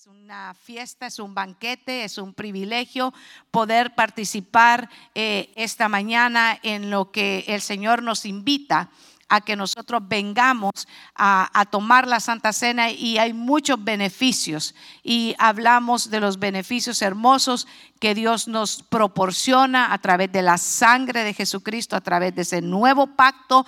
[0.00, 3.12] Es una fiesta, es un banquete, es un privilegio
[3.50, 8.88] poder participar eh, esta mañana en lo que el Señor nos invita
[9.30, 16.10] a que nosotros vengamos a, tomar la Santa Cena y hay muchos beneficios y hablamos
[16.10, 17.68] de los beneficios hermosos
[18.00, 22.60] que Dios nos proporciona a través de la sangre de Jesucristo, a través de ese
[22.60, 23.64] nuevo pacto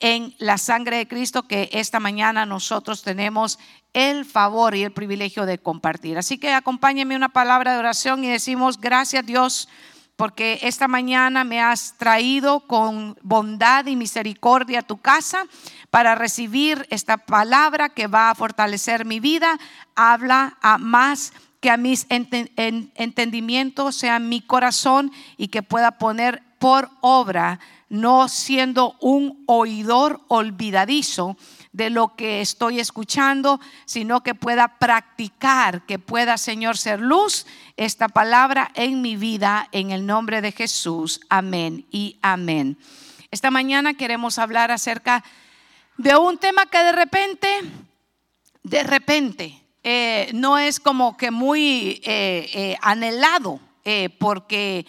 [0.00, 3.58] en la sangre de Cristo que esta mañana nosotros tenemos
[3.94, 6.18] el favor y el privilegio de compartir.
[6.18, 9.68] Así que acompáñenme una palabra de oración y decimos gracias Dios
[10.16, 15.44] porque esta mañana me has traído con bondad y misericordia a tu casa
[15.90, 19.58] para recibir esta palabra que va a fortalecer mi vida.
[19.94, 26.88] Habla a más que a mis entendimientos, sea mi corazón y que pueda poner por
[27.02, 31.36] obra, no siendo un oidor olvidadizo,
[31.76, 38.08] de lo que estoy escuchando, sino que pueda practicar, que pueda, Señor, ser luz esta
[38.08, 41.20] palabra en mi vida, en el nombre de Jesús.
[41.28, 42.78] Amén y amén.
[43.30, 45.22] Esta mañana queremos hablar acerca
[45.98, 47.48] de un tema que de repente,
[48.62, 53.60] de repente, eh, no es como que muy eh, eh, anhelado,
[54.18, 54.84] porque,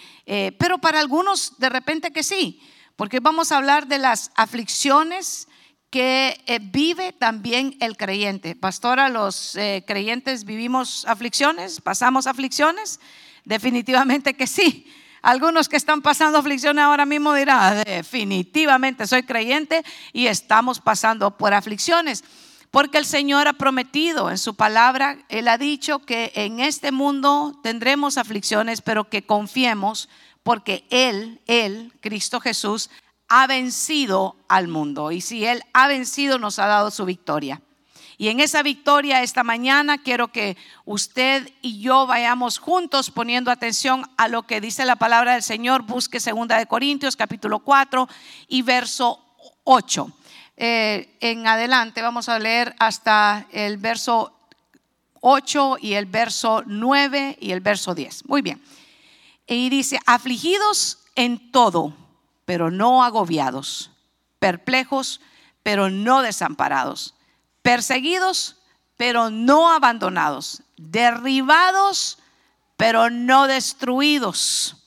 [0.58, 2.60] pero para algunos de repente que sí,
[2.96, 5.48] porque vamos a hablar de las aflicciones,
[5.90, 8.56] que eh, vive también el creyente.
[8.56, 13.00] Pastora, los eh, creyentes vivimos aflicciones, pasamos aflicciones.
[13.46, 14.86] Definitivamente que sí.
[15.22, 21.54] Algunos que están pasando aflicciones ahora mismo dirán, definitivamente soy creyente y estamos pasando por
[21.54, 22.24] aflicciones.
[22.70, 27.60] Porque el Señor ha prometido en su palabra, Él ha dicho que en este mundo
[27.64, 30.10] tendremos aflicciones, pero que confiemos
[30.44, 32.90] porque Él, Él, Cristo Jesús,
[33.28, 35.12] ha vencido al mundo.
[35.12, 37.62] Y si Él ha vencido, nos ha dado su victoria.
[38.20, 44.10] Y en esa victoria esta mañana quiero que usted y yo vayamos juntos poniendo atención
[44.18, 45.84] a lo que dice la palabra del Señor.
[45.84, 48.10] Busque segunda de Corintios capítulo 4
[48.48, 49.24] y verso
[49.66, 50.12] 8.
[50.60, 54.34] Eh, en adelante vamos a leer hasta el verso
[55.22, 58.26] 8 y el verso 9 y el verso 10.
[58.26, 58.60] Muy bien.
[59.46, 61.94] Y dice, afligidos en todo
[62.48, 63.92] pero no agobiados,
[64.40, 65.20] perplejos,
[65.64, 67.14] pero no desamparados,
[67.62, 68.56] perseguidos,
[68.96, 72.20] pero no abandonados, derribados,
[72.78, 74.78] pero no destruidos,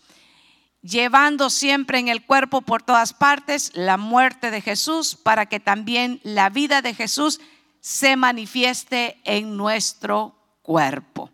[0.80, 6.18] llevando siempre en el cuerpo por todas partes la muerte de Jesús, para que también
[6.22, 7.42] la vida de Jesús
[7.80, 11.28] se manifieste en nuestro cuerpo.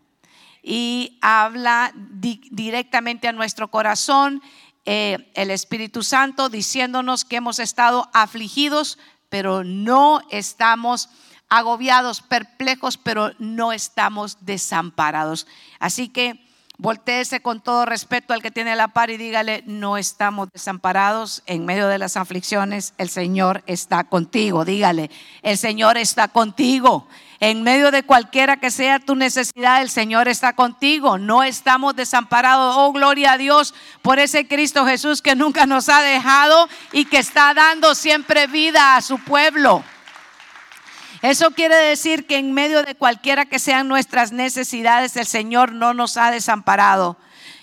[0.61, 4.41] Y habla directamente a nuestro corazón
[4.89, 11.09] eh, el Espíritu Santo diciéndonos que hemos estado afligidos, pero no estamos
[11.49, 15.45] agobiados, perplejos, pero no estamos desamparados.
[15.79, 16.46] Así que
[16.77, 21.65] volteese con todo respeto al que tiene la par y dígale, no estamos desamparados en
[21.65, 25.09] medio de las aflicciones, el Señor está contigo, dígale,
[25.41, 27.07] el Señor está contigo.
[27.39, 31.19] En medio de cualquiera que sea tu necesidad, el Señor está contigo.
[31.19, 32.73] No estamos desamparados.
[32.75, 37.19] Oh, gloria a Dios por ese Cristo Jesús que nunca nos ha dejado y que
[37.19, 39.83] está dando siempre vida a su pueblo.
[41.21, 45.93] Eso quiere decir que en medio de cualquiera que sean nuestras necesidades, el Señor no
[45.93, 47.17] nos ha desamparado.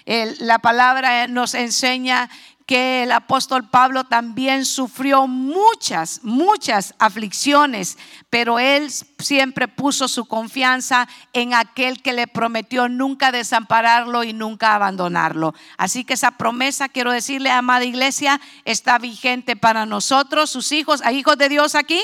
[0.07, 2.29] la palabra nos enseña
[2.67, 7.99] que el apóstol Pablo también sufrió muchas, muchas aflicciones,
[8.31, 14.75] pero él siempre puso su confianza en aquel que le prometió nunca desampararlo y nunca
[14.75, 15.55] abandonarlo.
[15.77, 21.03] Así que esa promesa, quiero decirle, amada iglesia, está vigente para nosotros, sus hijos.
[21.03, 22.01] ¿Hay hijos de Dios aquí?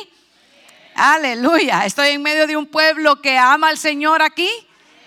[0.94, 1.86] Aleluya.
[1.86, 4.48] Estoy en medio de un pueblo que ama al Señor aquí.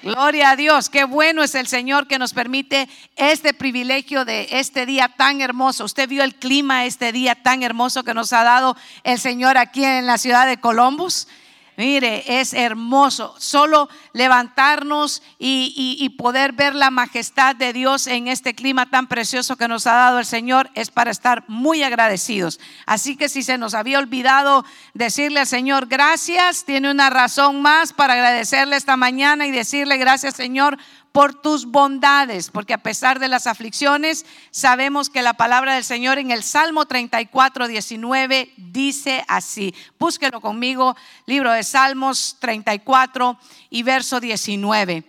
[0.03, 4.85] Gloria a Dios, qué bueno es el Señor que nos permite este privilegio de este
[4.85, 5.85] día tan hermoso.
[5.85, 9.85] Usted vio el clima este día tan hermoso que nos ha dado el Señor aquí
[9.85, 11.29] en la ciudad de Columbus.
[11.75, 18.89] Mire, es hermoso solo levantarnos y, poder ver la majestad de Dios en este clima
[18.89, 22.59] tan precioso que nos ha dado el Señor es para estar muy agradecidos.
[22.85, 27.93] Así que si se nos había olvidado decirle al Señor gracias, tiene una razón más
[27.93, 30.77] para agradecerle esta mañana y decirle gracias Señor
[31.13, 36.17] por tus bondades, porque a pesar de las aflicciones, sabemos que la palabra del Señor
[36.17, 39.75] en el Salmo 34, 19 dice así.
[39.99, 43.37] Búsquelo conmigo, libro de Salmos 34
[43.69, 45.03] y verso 19.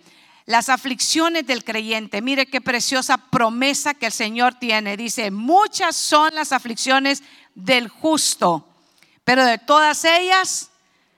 [0.45, 4.97] Las aflicciones del creyente, mire qué preciosa promesa que el Señor tiene.
[4.97, 7.23] Dice, muchas son las aflicciones
[7.55, 8.69] del justo,
[9.23, 10.69] pero de todas ellas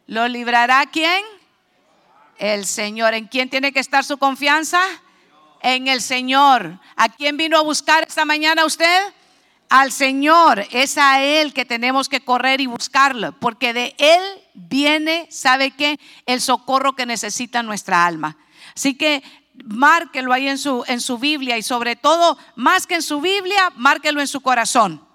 [0.05, 1.21] lo librará quién?
[2.37, 3.13] El Señor.
[3.13, 4.81] ¿En quién tiene que estar su confianza?
[5.61, 6.79] En el Señor.
[6.95, 9.13] ¿A quién vino a buscar esta mañana usted?
[9.69, 10.65] Al Señor.
[10.71, 14.21] Es a Él que tenemos que correr y buscarlo, porque de Él
[14.53, 15.99] viene, ¿sabe qué?
[16.25, 18.37] El socorro que necesita nuestra alma.
[18.75, 19.23] Así que
[19.65, 23.71] márquelo ahí en su, en su Biblia y sobre todo, más que en su Biblia,
[23.75, 25.05] márquelo en su corazón.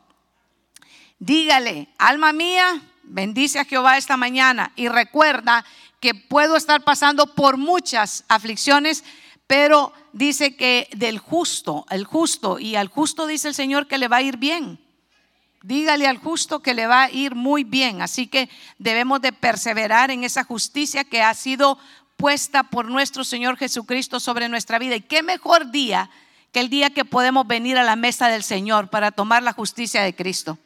[1.18, 5.64] Dígale, alma mía, bendice a Jehová esta mañana y recuerda
[6.02, 9.04] que puedo estar pasando por muchas aflicciones,
[9.46, 14.08] pero dice que del justo, el justo, y al justo dice el Señor que le
[14.08, 14.80] va a ir bien.
[15.62, 18.02] Dígale al justo que le va a ir muy bien.
[18.02, 21.78] Así que debemos de perseverar en esa justicia que ha sido
[22.16, 24.96] puesta por nuestro Señor Jesucristo sobre nuestra vida.
[24.96, 26.10] Y qué mejor día
[26.50, 30.02] que el día que podemos venir a la mesa del Señor para tomar la justicia
[30.02, 30.58] de Cristo.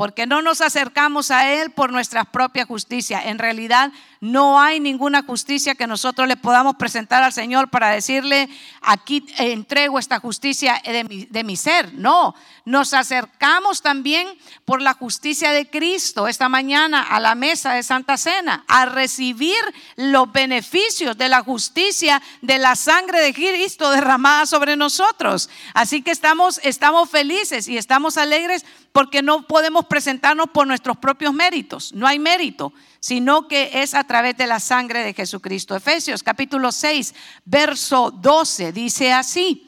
[0.00, 3.20] Porque no nos acercamos a Él por nuestra propia justicia.
[3.22, 3.92] En realidad
[4.22, 8.48] no hay ninguna justicia que nosotros le podamos presentar al Señor para decirle,
[8.80, 11.92] aquí entrego esta justicia de mi, de mi ser.
[11.92, 14.26] No, nos acercamos también
[14.64, 19.60] por la justicia de Cristo esta mañana a la mesa de Santa Cena, a recibir
[19.96, 25.50] los beneficios de la justicia de la sangre de Cristo derramada sobre nosotros.
[25.74, 31.32] Así que estamos, estamos felices y estamos alegres porque no podemos presentarnos por nuestros propios
[31.32, 31.92] méritos.
[31.92, 35.74] No hay mérito sino que es a través de la sangre de Jesucristo.
[35.74, 37.14] Efesios capítulo 6,
[37.46, 39.66] verso 12 dice así,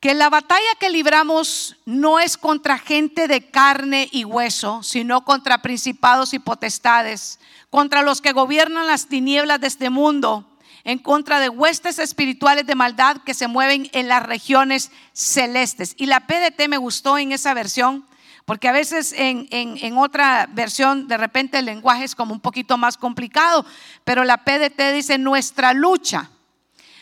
[0.00, 5.62] que la batalla que libramos no es contra gente de carne y hueso, sino contra
[5.62, 7.38] principados y potestades,
[7.70, 10.55] contra los que gobiernan las tinieblas de este mundo,
[10.86, 15.94] en contra de huestes espirituales de maldad que se mueven en las regiones celestes.
[15.98, 18.06] Y la PDT me gustó en esa versión
[18.44, 22.96] porque a veces en, otra versión de repente el lenguaje es como un poquito más
[22.96, 23.66] complicado,
[24.04, 26.30] pero la PDT dice nuestra lucha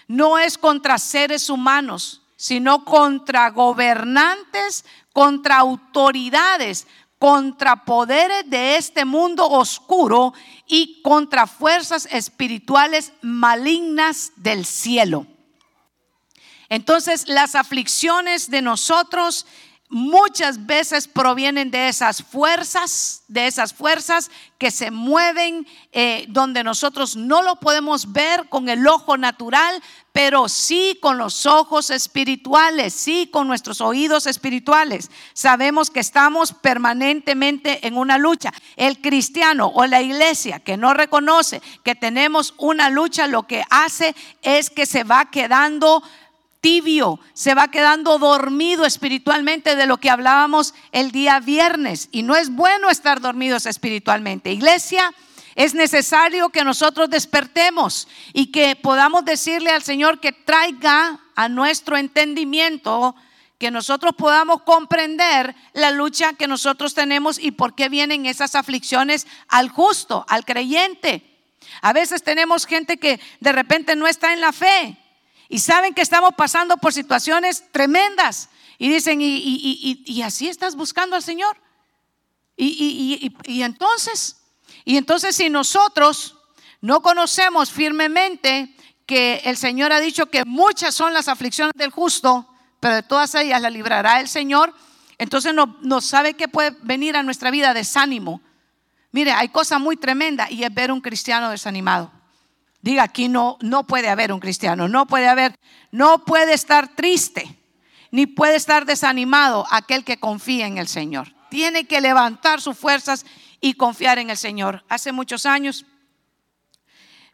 [0.08, 6.86] no es contra seres humanos, sino contra gobernantes, contra autoridades,
[7.18, 10.34] contra poderes de este mundo oscuro
[10.66, 15.26] y contra fuerzas espirituales malignas del cielo.
[16.68, 19.46] Entonces las aflicciones de nosotros
[19.88, 27.16] muchas veces provienen de esas fuerzas, de esas fuerzas que se mueven eh, donde nosotros
[27.16, 33.28] no lo podemos ver con el ojo natural, pero sí con los ojos espirituales, sí
[33.30, 35.10] con nuestros oídos espirituales.
[35.32, 38.52] Sabemos que estamos permanentemente en una lucha.
[38.76, 44.14] El cristiano o la iglesia que no reconoce que tenemos una lucha, lo que hace
[44.42, 46.02] es que se va quedando
[46.64, 52.08] tibio, se va quedando dormido espiritualmente de lo que hablábamos el día viernes.
[52.10, 54.50] Y no es bueno estar dormidos espiritualmente.
[54.50, 55.12] Iglesia,
[55.56, 61.98] es necesario que nosotros despertemos y que podamos decirle al Señor que traiga a nuestro
[61.98, 63.14] entendimiento,
[63.58, 69.26] que nosotros podamos comprender la lucha que nosotros tenemos y por qué vienen esas aflicciones
[69.48, 71.30] al justo, al creyente.
[71.82, 74.98] A veces tenemos gente que de repente no está en la fe
[75.48, 78.48] y saben que estamos pasando por situaciones tremendas.
[78.78, 81.56] Y dicen, ¿y, así estás buscando al Señor?
[82.56, 83.30] Y,
[83.62, 84.36] entonces,
[84.84, 86.36] y entonces si nosotros
[86.80, 88.74] no conocemos firmemente
[89.06, 92.48] que el Señor ha dicho que muchas son las aflicciones del justo,
[92.80, 94.74] pero de todas ellas la librará el Señor,
[95.18, 98.40] entonces no, no sabe que puede venir a nuestra vida desánimo.
[99.12, 102.10] Mire, hay cosa muy tremenda y es ver un cristiano desanimado.
[102.84, 105.58] Diga, aquí no, no puede haber un cristiano, no puede haber,
[105.90, 107.58] no puede estar triste,
[108.10, 111.34] ni puede estar desanimado aquel que confía en el Señor.
[111.48, 113.24] Tiene que levantar sus fuerzas
[113.62, 114.84] y confiar en el Señor.
[114.90, 115.86] Hace muchos años,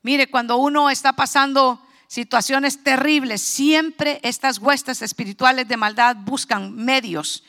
[0.02, 7.42] mire, cuando uno está pasando situaciones terribles, siempre estas huestes espirituales de maldad buscan medios.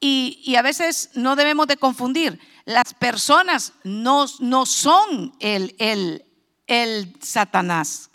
[0.00, 6.24] Y, y, a veces no debemos de confundir, las personas no, no son el, el,
[6.66, 8.10] el Satanás,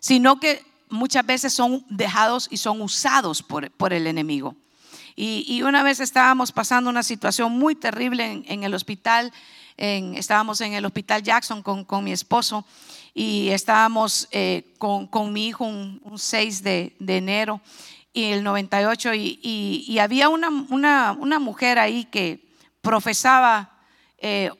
[0.00, 4.54] sino que muchas veces son dejados y son usados por, por el enemigo.
[5.14, 9.30] Y, una vez estábamos pasando una situación muy terrible en, el hospital,
[9.76, 12.64] estábamos en el hospital Jackson con, con mi esposo
[13.12, 17.60] y estábamos eh, con, con, mi hijo un, 6 de, de, enero
[18.14, 19.38] y el 98 y,
[19.86, 22.48] y había una, una, una, mujer ahí que
[22.80, 23.70] profesaba
[24.18, 24.50] eh,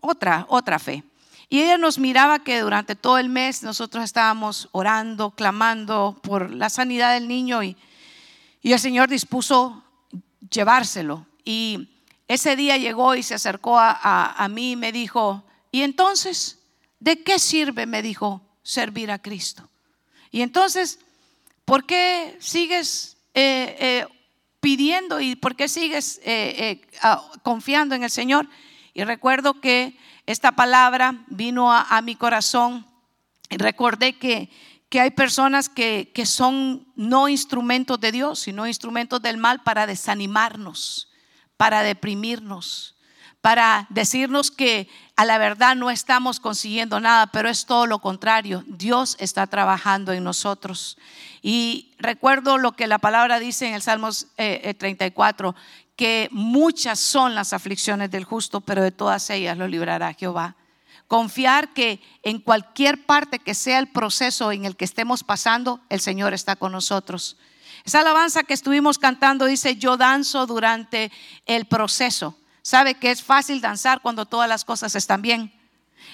[0.00, 1.04] otra, otra fe.
[1.52, 6.70] Y ella nos miraba que durante todo el mes nosotros estábamos orando, clamando por la
[6.70, 7.76] sanidad del niño y,
[8.62, 9.82] y el Señor dispuso
[10.48, 11.26] llevárselo.
[11.44, 11.88] Y
[12.28, 15.42] ese día llegó y se acercó a, a, mí y me dijo,
[15.72, 16.60] ¿y entonces
[17.00, 17.84] de qué sirve?
[17.84, 19.68] Me dijo, servir a Cristo.
[20.30, 21.00] Y entonces,
[21.64, 24.06] ¿por qué sigues eh, eh,
[24.60, 28.48] pidiendo y por qué sigues eh, ah, confiando en el Señor?
[28.94, 29.96] Y recuerdo que
[30.30, 32.86] esta palabra vino a, mi corazón
[33.48, 34.48] y recordé que,
[34.88, 39.86] que hay personas que, que son no instrumentos de Dios, sino instrumentos del mal para
[39.86, 41.08] desanimarnos,
[41.56, 42.94] para deprimirnos,
[43.40, 48.62] para decirnos que a la verdad no estamos consiguiendo nada, pero es todo lo contrario.
[48.66, 50.98] Dios está trabajando en nosotros.
[51.42, 56.98] Y recuerdo lo que la palabra dice en el Salmos 34, eh, eh, que muchas
[56.98, 60.56] son las aflicciones del justo, pero de todas ellas lo librará Jehová.
[61.08, 66.00] Confiar que en cualquier parte que sea el proceso en el que estemos pasando, el
[66.00, 67.36] Señor está con nosotros.
[67.84, 71.12] Esa alabanza que estuvimos cantando dice, yo danzo durante
[71.44, 72.34] el proceso.
[72.62, 75.52] ¿Sabe que es fácil danzar cuando todas las cosas están bien?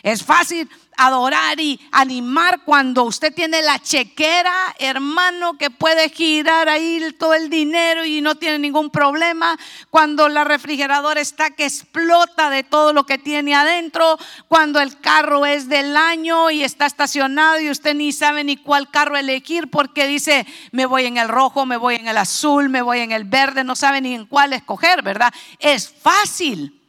[0.02, 7.14] Es fácil adorar y animar cuando usted tiene la chequera, hermano, que puede girar ahí
[7.18, 9.58] todo el dinero y no tiene ningún problema.
[9.90, 14.18] Cuando la refrigeradora está que explota de todo lo que tiene adentro.
[14.48, 18.90] Cuando el carro es del año y está estacionado y usted ni sabe ni cuál
[18.90, 22.82] carro elegir porque dice, me voy en el rojo, me voy en el azul, me
[22.82, 25.32] voy en el verde, no sabe ni en cuál escoger, ¿verdad?
[25.58, 26.80] Es fácil.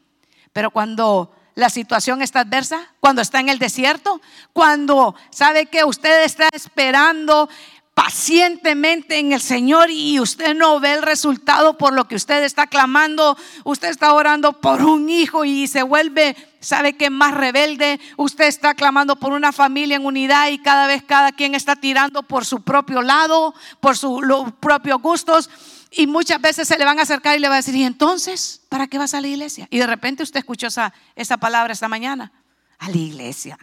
[0.53, 4.21] Pero cuando la situación está adversa, cuando está en el desierto,
[4.53, 7.49] cuando sabe que usted está esperando
[7.95, 12.67] pacientemente en el Señor y usted no ve el resultado por lo que usted está
[12.67, 18.45] clamando, usted está orando por un hijo y se vuelve, sabe que más rebelde, usted
[18.45, 22.45] está clamando por una familia en unidad y cada vez cada quien está tirando por
[22.45, 24.21] su propio lado, por sus
[24.59, 25.49] propios gustos
[25.91, 28.61] y muchas veces se le van a acercar y le va a decir, ¿y entonces
[28.69, 29.67] para qué vas a la iglesia?
[29.69, 32.31] Y de repente usted escuchó esa, esa palabra esta mañana,
[32.77, 33.57] a la iglesia,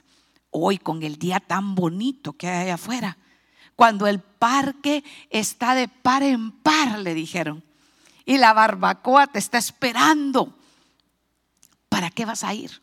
[0.51, 3.19] hoy con el día tan bonito que hay afuera,
[3.77, 7.63] cuando el parque está de par en par, le dijeron,
[8.25, 10.57] y la barbacoa te está esperando,
[11.89, 12.83] ¿para qué vas a ir?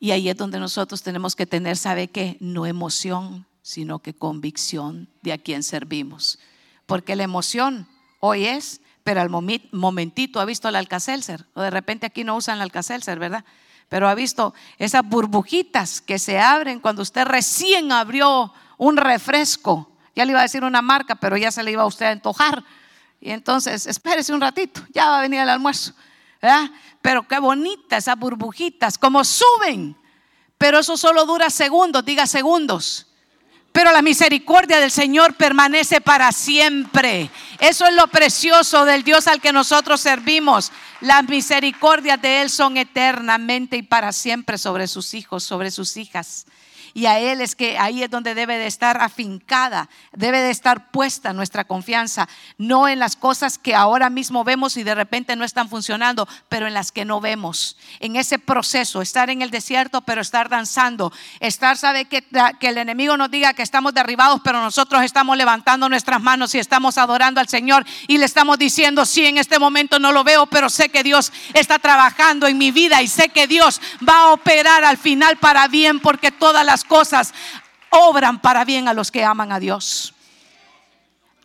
[0.00, 2.36] Y ahí es donde nosotros tenemos que tener, ¿sabe qué?
[2.40, 6.38] No emoción, sino que convicción de a quién servimos
[6.86, 7.86] porque la emoción
[8.20, 12.56] hoy es, pero al momentito ha visto el alcacelser, o de repente aquí no usan
[12.56, 13.44] el alcacelser, ¿verdad?
[13.88, 19.92] Pero ha visto esas burbujitas que se abren cuando usted recién abrió un refresco.
[20.16, 22.10] Ya le iba a decir una marca, pero ya se le iba a usted a
[22.10, 22.64] antojar.
[23.20, 25.92] Y entonces, espérese un ratito, ya va a venir el almuerzo.
[26.42, 26.70] ¿verdad?
[27.00, 29.96] Pero qué bonitas esas burbujitas, como suben.
[30.58, 33.06] Pero eso solo dura segundos, diga segundos
[33.76, 37.28] pero la misericordia del Señor permanece para siempre.
[37.58, 40.72] Eso es lo precioso del Dios al que nosotros servimos.
[41.02, 46.46] Las misericordias de Él son eternamente y para siempre sobre sus hijos, sobre sus hijas
[46.96, 50.90] y a Él es que ahí es donde debe de estar afincada, debe de estar
[50.90, 52.26] puesta nuestra confianza,
[52.56, 56.66] no en las cosas que ahora mismo vemos y de repente no están funcionando, pero
[56.66, 57.76] en las que no vemos.
[58.00, 62.24] En ese proceso, estar en el desierto, pero estar danzando, estar, sabe que,
[62.58, 66.60] que el enemigo nos diga que estamos derribados, pero nosotros estamos levantando nuestras manos y
[66.60, 70.46] estamos adorando al Señor y le estamos diciendo, sí, en este momento no lo veo,
[70.46, 74.32] pero sé que Dios está trabajando en mi vida y sé que Dios va a
[74.32, 77.34] operar al final para bien porque todas las cosas
[77.90, 80.14] obran para bien a los que aman a Dios.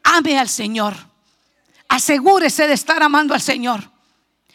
[0.03, 0.95] Ame al Señor.
[1.87, 3.91] Asegúrese de estar amando al Señor.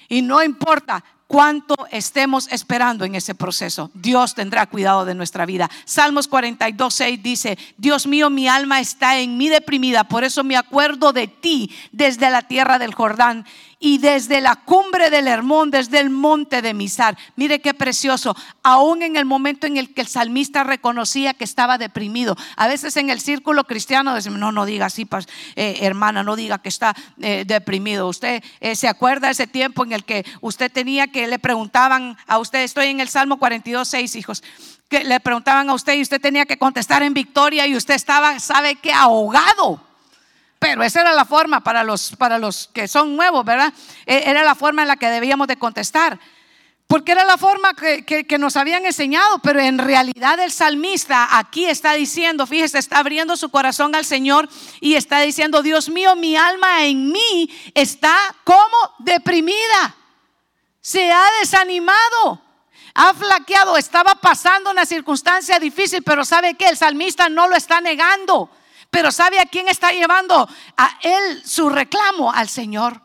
[0.09, 3.90] Y no importa cuánto estemos esperando en ese proceso.
[3.95, 5.71] Dios tendrá cuidado de nuestra vida.
[5.85, 10.57] Salmos 42, 6 dice, Dios mío, mi alma está en mí deprimida, por eso me
[10.57, 13.45] acuerdo de ti desde la tierra del Jordán
[13.78, 17.16] y desde la cumbre del Hermón, desde el monte de Misar.
[17.37, 21.76] Mire qué precioso, aún en el momento en el que el salmista reconocía que estaba
[21.78, 22.37] deprimido.
[22.56, 25.06] A veces en el círculo cristiano decimos, no, no diga así,
[25.56, 28.09] eh, hermana, no diga que está eh, deprimido.
[28.09, 32.38] Usted eh, se acuerda ese tiempo en el que usted tenía que le preguntaban a
[32.38, 34.42] usted, estoy en el Salmo 42, 6 hijos
[34.88, 38.38] que le preguntaban a usted y usted tenía que contestar en victoria y usted estaba,
[38.38, 39.86] sabe que ahogado.
[40.58, 43.72] Pero esa era la forma para los, para los que son nuevos, ¿verdad?
[44.06, 46.18] E, era la forma en la que debíamos de contestar.
[46.86, 51.66] Porque era la forma que, que, nos habían enseñado, pero en realidad el salmista aquí
[51.66, 54.48] está diciendo, fíjese, está abriendo su corazón al Señor
[54.80, 59.96] y está diciendo, Dios mío, mi alma en mí está como deprimida,
[60.80, 62.40] se ha desanimado,
[62.94, 67.80] ha flaqueado, estaba pasando una circunstancia difícil, pero sabe que el salmista no lo está
[67.80, 68.48] negando.
[68.90, 72.33] Pero ¿sabe a quién está llevando a él su reclamo?
[72.33, 73.02] Al Señor.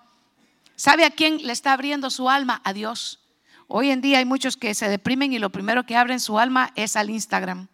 [0.76, 2.62] ¿Sabe a quién le está abriendo su alma?
[2.64, 3.20] A Dios.
[3.68, 6.72] Hoy en día hay muchos que se deprimen y lo primero que abren su alma
[6.76, 7.68] es al Instagram.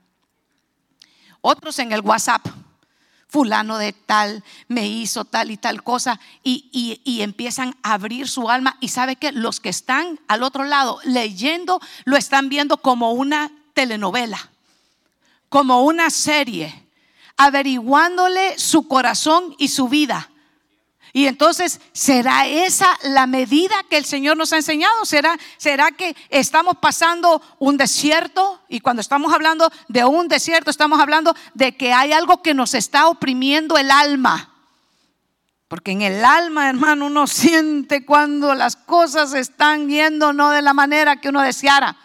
[1.42, 2.46] otros en el WhatsApp.
[3.30, 8.50] Fulano de tal me hizo tal y tal cosa y, y, empiezan a abrir su
[8.50, 13.12] alma y sabe que los que están al otro lado leyendo lo están viendo como
[13.12, 14.50] una telenovela,
[15.50, 16.87] como una serie,
[17.38, 20.30] averiguándole su corazón y su vida
[21.18, 25.04] y entonces, ¿será esa la medida que el Señor nos ha enseñado?
[25.04, 28.62] ¿Será, ¿Será que estamos pasando un desierto?
[28.70, 32.76] Y cuando estamos hablando de un desierto, estamos hablando de que hay algo que nos
[32.76, 34.54] está oprimiendo el alma.
[35.68, 40.74] Porque en el alma, hermano, uno siente cuando las cosas están yendo no de la
[40.74, 41.98] manera que uno deseara.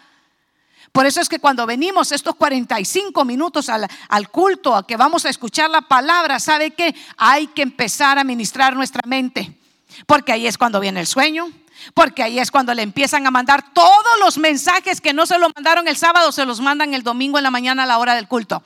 [0.92, 5.30] Por eso es que cuando venimos estos 45 minutos al, culto, a que vamos a
[5.30, 9.58] escuchar la palabra, ¿sabe que Hay que empezar a ministrar nuestra mente.
[10.06, 11.50] Porque ahí es cuando viene el sueño,
[11.94, 15.50] porque ahí es cuando le empiezan a mandar todos los mensajes que no se lo
[15.54, 18.28] mandaron el sábado, se los mandan el domingo en la mañana a la hora del
[18.28, 18.62] culto.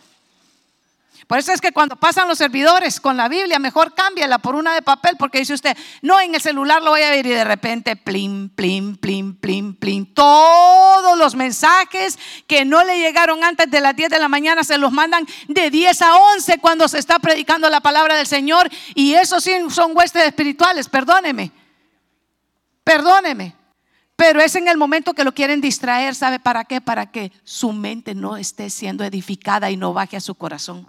[1.26, 4.75] Por eso es que cuando pasan los servidores con la Biblia, mejor cámbiala por una
[4.75, 7.42] de papel, porque dice usted, no, en el celular lo voy a ver y de
[7.42, 12.16] repente, plim, plim, plim, plim, plim, todos los mensajes
[12.47, 15.68] que no le llegaron antes de las 10 de la mañana se los mandan de
[15.68, 18.71] 10 a 11 cuando se está predicando la palabra del Señor.
[18.95, 21.50] Y eso sí son huestes espirituales, perdóneme,
[22.85, 23.56] perdóneme.
[24.14, 26.80] Pero es en el momento que lo quieren distraer, ¿sabe para qué?
[26.80, 30.87] Para que su mente no esté siendo edificada y no baje a su corazón.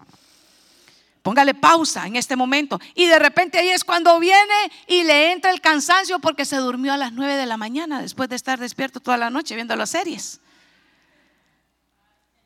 [1.27, 2.79] Póngale pausa en este momento.
[2.95, 6.93] Y de repente ahí es cuando viene y le entra el cansancio porque se durmió
[6.93, 9.89] a las 9 de la mañana después de estar despierto toda la noche viendo las
[9.89, 10.39] series.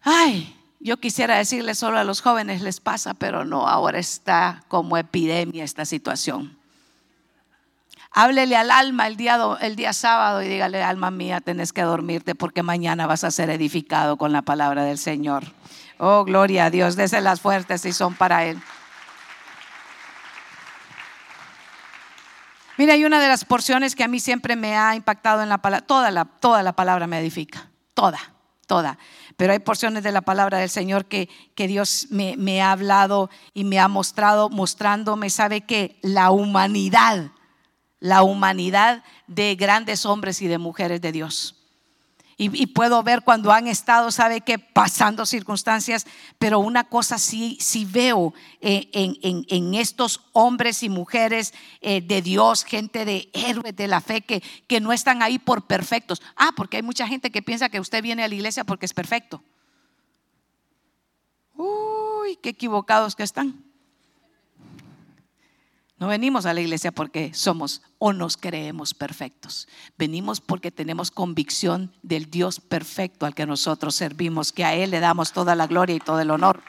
[0.01, 4.97] Ay, yo quisiera decirle solo a los jóvenes les pasa, pero no, ahora está como
[4.97, 6.57] epidemia esta situación.
[8.09, 12.33] Háblele al alma el día, el día sábado y dígale, alma mía, tenés que dormirte
[12.33, 15.53] porque mañana vas a ser edificado con la palabra del Señor.
[16.03, 18.60] Oh, gloria a Dios, dese las fuertes y son para Él.
[22.75, 25.60] Mira, hay una de las porciones que a mí siempre me ha impactado en la
[25.60, 28.17] palabra, toda la, toda la palabra me edifica, toda,
[28.65, 28.97] toda.
[29.38, 33.30] Pero hay porciones de la palabra del Señor que, que Dios me, me ha hablado
[33.54, 37.30] y me ha mostrado, mostrándome, sabe que la humanidad,
[37.99, 41.61] la humanidad de grandes hombres y de mujeres de Dios
[42.43, 46.08] y, puedo ver cuando han estado, sabe que pasando circunstancias,
[46.39, 52.63] pero una cosa sí, sí veo eh, en, estos hombres y mujeres eh, de Dios,
[52.63, 56.19] gente de héroes de la fe, que, que no están ahí por perfectos.
[56.36, 58.93] Ah, porque hay mucha gente que piensa que usted viene a la iglesia porque es
[58.95, 59.43] perfecto.
[61.54, 63.70] Uy, qué equivocados que están.
[66.01, 69.67] No venimos a la iglesia porque somos o nos creemos perfectos.
[69.99, 74.99] Venimos porque tenemos convicción del Dios perfecto al que nosotros servimos, que a Él le
[74.99, 76.63] damos toda la gloria y todo el honor.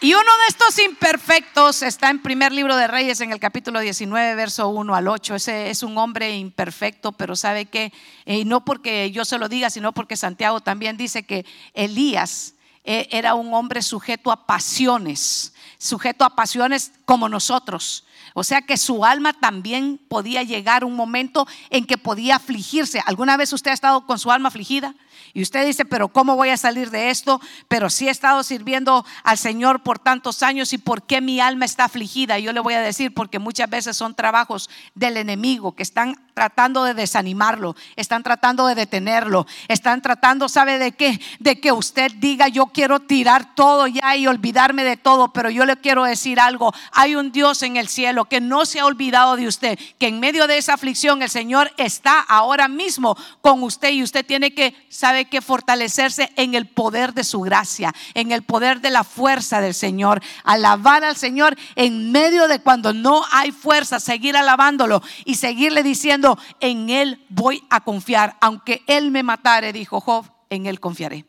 [0.00, 4.36] Y uno de estos imperfectos está en primer libro de Reyes, en el capítulo 19,
[4.36, 5.34] verso 1 al 8.
[5.34, 7.92] Ese es un hombre imperfecto, pero sabe que,
[8.24, 13.08] y no porque yo se lo diga, sino porque Santiago también dice que Elías eh,
[13.10, 18.04] era un hombre sujeto a pasiones sujeto a pasiones como nosotros.
[18.34, 23.02] O sea que su alma también podía llegar un momento en que podía afligirse.
[23.06, 24.94] ¿Alguna vez usted ha estado con su alma afligida?
[25.32, 27.40] Y usted dice, pero ¿cómo voy a salir de esto?
[27.68, 31.64] Pero si he estado sirviendo al Señor por tantos años y por qué mi alma
[31.64, 32.38] está afligida.
[32.38, 36.84] Yo le voy a decir, porque muchas veces son trabajos del enemigo que están tratando
[36.84, 41.20] de desanimarlo, están tratando de detenerlo, están tratando, ¿sabe de qué?
[41.38, 45.64] De que usted diga, yo quiero tirar todo ya y olvidarme de todo, pero yo
[45.64, 49.36] le quiero decir algo, hay un Dios en el cielo que no se ha olvidado
[49.36, 53.90] de usted, que en medio de esa aflicción el Señor está ahora mismo con usted
[53.90, 54.74] y usted tiene que,
[55.06, 59.60] ¿sabe que fortalecerse en el poder de su gracia, en el poder de la fuerza
[59.60, 60.20] del Señor.
[60.42, 66.36] Alabar al Señor en medio de cuando no hay fuerza, seguir alabándolo y seguirle diciendo,
[66.58, 68.36] en Él voy a confiar.
[68.40, 71.24] Aunque Él me matare, dijo Job, en Él confiaré.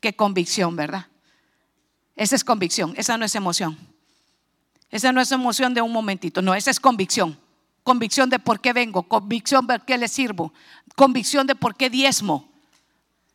[0.00, 1.06] Qué convicción, ¿verdad?
[2.16, 3.78] Esa es convicción, esa no es emoción.
[4.90, 7.38] Esa no es emoción de un momentito, no, esa es convicción.
[7.84, 10.52] Convicción de por qué vengo, convicción de por qué le sirvo,
[10.96, 12.55] convicción de por qué diezmo,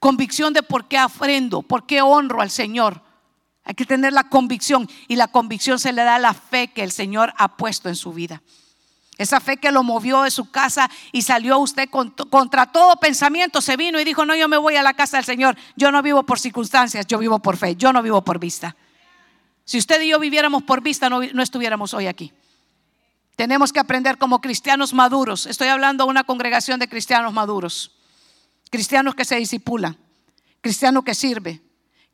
[0.01, 3.03] Convicción de por qué ofrendo, por qué honro al Señor.
[3.63, 6.81] Hay que tener la convicción y la convicción se le da a la fe que
[6.81, 8.41] el Señor ha puesto en su vida.
[9.19, 13.77] Esa fe que lo movió de su casa y salió usted contra todo pensamiento, se
[13.77, 15.55] vino y dijo, no, yo me voy a la casa del Señor.
[15.75, 18.75] Yo no vivo por circunstancias, yo vivo por fe, yo no vivo por vista.
[19.65, 22.33] Si usted y yo viviéramos por vista, no, no estuviéramos hoy aquí.
[23.35, 25.45] Tenemos que aprender como cristianos maduros.
[25.45, 28.00] Estoy hablando de una congregación de cristianos maduros
[28.71, 29.95] cristianos que se disipulan,
[30.62, 31.62] cristiano que sirve,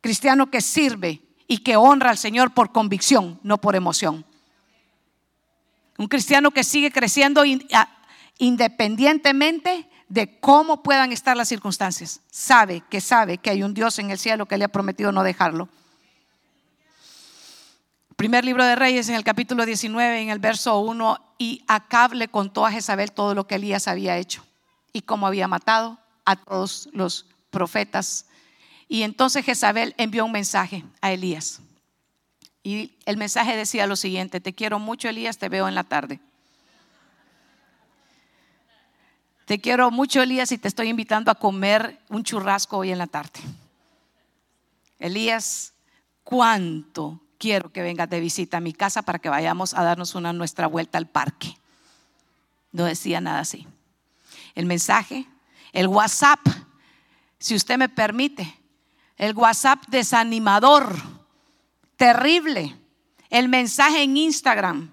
[0.00, 4.24] Cristiano que sirve y que honra al Señor por convicción, no por emoción.
[5.96, 7.42] Un cristiano que sigue creciendo
[8.38, 12.20] independientemente de cómo puedan estar las circunstancias.
[12.30, 15.24] Sabe que sabe que hay un Dios en el cielo que le ha prometido no
[15.24, 15.68] dejarlo.
[18.14, 22.28] Primer libro de Reyes en el capítulo 19, en el verso 1, y Acab le
[22.28, 24.44] contó a Jezabel todo lo que Elías había hecho
[24.92, 28.26] y cómo había matado a todos los profetas.
[28.86, 31.60] Y entonces Jezabel envió un mensaje a Elías.
[32.62, 36.20] Y el mensaje decía lo siguiente, te quiero mucho Elías, te veo en la tarde.
[39.46, 43.06] Te quiero mucho Elías y te estoy invitando a comer un churrasco hoy en la
[43.06, 43.40] tarde.
[44.98, 45.72] Elías,
[46.24, 50.34] ¿cuánto quiero que vengas de visita a mi casa para que vayamos a darnos una
[50.34, 51.56] nuestra vuelta al parque?
[52.70, 53.66] No decía nada así.
[54.54, 55.26] El mensaje,
[55.78, 56.40] el WhatsApp,
[57.38, 58.52] si usted me permite,
[59.16, 60.92] el WhatsApp desanimador
[61.96, 62.76] terrible.
[63.30, 64.90] El mensaje en Instagram,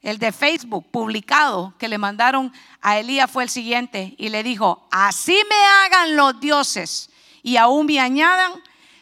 [0.00, 4.88] el de Facebook publicado que le mandaron a Elías fue el siguiente y le dijo,
[4.90, 7.08] así me hagan los dioses
[7.44, 8.50] y aún me añadan,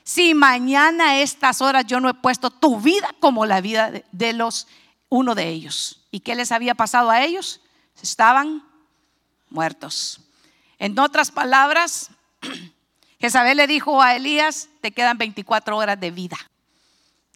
[0.03, 4.33] si mañana a estas horas yo no he puesto tu vida como la vida de
[4.35, 4.67] los
[5.09, 6.05] uno de ellos.
[6.11, 7.63] ¿Y qué les había pasado a ellos?
[8.03, 8.63] Estaban
[9.49, 10.21] muertos.
[10.85, 12.11] En otras palabras,
[13.21, 16.37] Jezabel le dijo a Elías, te quedan 24 horas de vida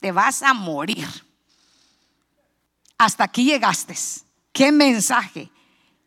[0.00, 1.06] te vas a morir.
[2.96, 3.94] Hasta aquí llegaste.
[4.52, 5.50] Qué mensaje.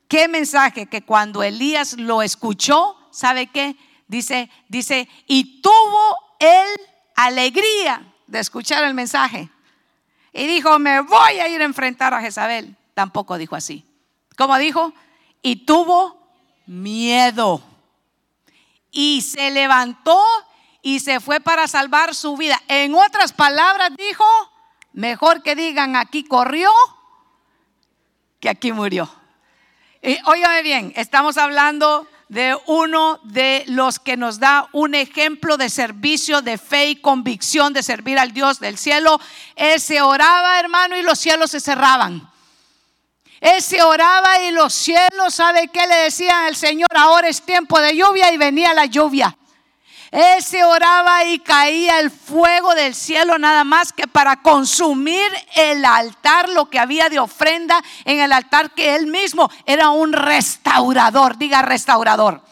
[0.07, 3.77] Qué mensaje que cuando Elías lo escuchó, ¿sabe qué?
[4.07, 6.67] Dice, dice, y tuvo él
[7.15, 9.49] alegría de escuchar el mensaje.
[10.33, 12.75] Y dijo, me voy a ir a enfrentar a Jezabel.
[12.93, 13.85] Tampoco dijo así.
[14.37, 14.93] ¿Cómo dijo?
[15.41, 16.20] Y tuvo
[16.71, 17.61] miedo.
[18.91, 20.21] Y se levantó
[20.81, 22.61] y se fue para salvar su vida.
[22.67, 24.25] En otras palabras dijo,
[24.93, 26.71] mejor que digan aquí corrió
[28.39, 29.09] que aquí murió.
[30.01, 30.17] Y
[30.63, 36.57] bien, estamos hablando de uno de los que nos da un ejemplo de servicio, de
[36.57, 39.19] fe y convicción de servir al Dios del cielo.
[39.55, 42.30] Él se oraba, hermano, y los cielos se cerraban.
[43.41, 46.89] Él se oraba y los cielos, ¿sabe qué le decían al Señor?
[46.95, 49.35] Ahora es tiempo de lluvia y venía la lluvia.
[50.11, 55.25] Él se oraba y caía el fuego del cielo nada más que para consumir
[55.55, 60.13] el altar, lo que había de ofrenda en el altar, que él mismo era un
[60.13, 62.43] restaurador, diga restaurador.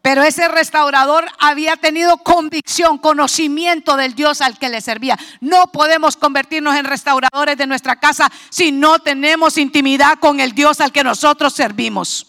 [0.00, 5.18] Pero ese restaurador había tenido convicción, conocimiento del Dios al que le servía.
[5.40, 10.80] No podemos convertirnos en restauradores de nuestra casa si no tenemos intimidad con el Dios
[10.80, 12.26] al que nosotros servimos.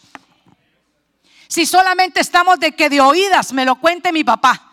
[1.47, 4.65] Si solamente estamos de que de oídas me lo cuente mi papá.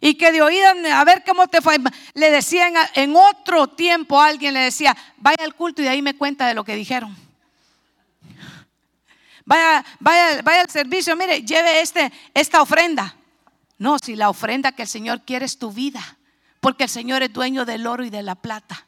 [0.00, 1.76] Y que de oídas, a ver cómo te fue.
[2.14, 6.16] Le decían en otro tiempo alguien le decía, vaya al culto y de ahí me
[6.16, 7.23] cuenta de lo que dijeron.
[9.44, 13.16] Vaya, vaya, vaya al servicio, mire, lleve este, esta ofrenda.
[13.78, 16.16] No, si la ofrenda que el Señor quiere es tu vida,
[16.60, 18.86] porque el Señor es dueño del oro y de la plata.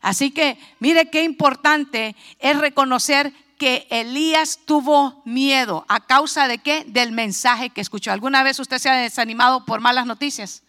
[0.00, 5.86] Así que mire qué importante es reconocer que Elías tuvo miedo.
[5.88, 6.84] ¿A causa de qué?
[6.86, 8.12] Del mensaje que escuchó.
[8.12, 10.62] ¿Alguna vez usted se ha desanimado por malas noticias?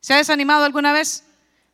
[0.00, 1.24] ¿Se ha desanimado alguna vez?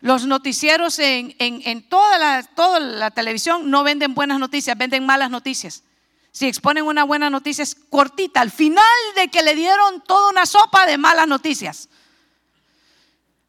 [0.07, 5.83] Los noticieros en, toda, la, toda la televisión no venden buenas noticias, venden malas noticias.
[6.31, 8.85] Si exponen una buena noticia es cortita, al final
[9.17, 11.89] de que le dieron toda una sopa de malas noticias.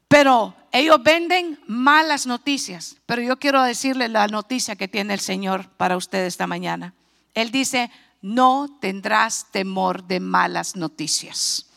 [0.07, 2.95] Pero ellos venden malas noticias.
[3.05, 6.95] Pero yo quiero decirle la noticia que tiene el Señor para usted esta mañana.
[7.35, 7.91] Él dice,
[8.23, 11.67] no tendrás temor de malas noticias.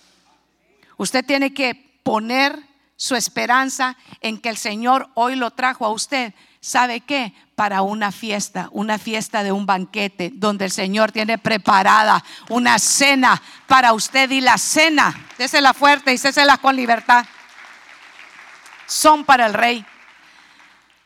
[0.97, 2.70] Usted tiene que poner
[3.01, 6.35] su esperanza en que el Señor hoy lo trajo a usted.
[6.61, 7.33] ¿Sabe qué?
[7.55, 13.41] Para una fiesta, una fiesta de un banquete, donde el Señor tiene preparada una cena
[13.67, 15.19] para usted y la cena.
[15.39, 17.25] Désela fuerte y césela con libertad
[18.85, 19.87] son para el rey.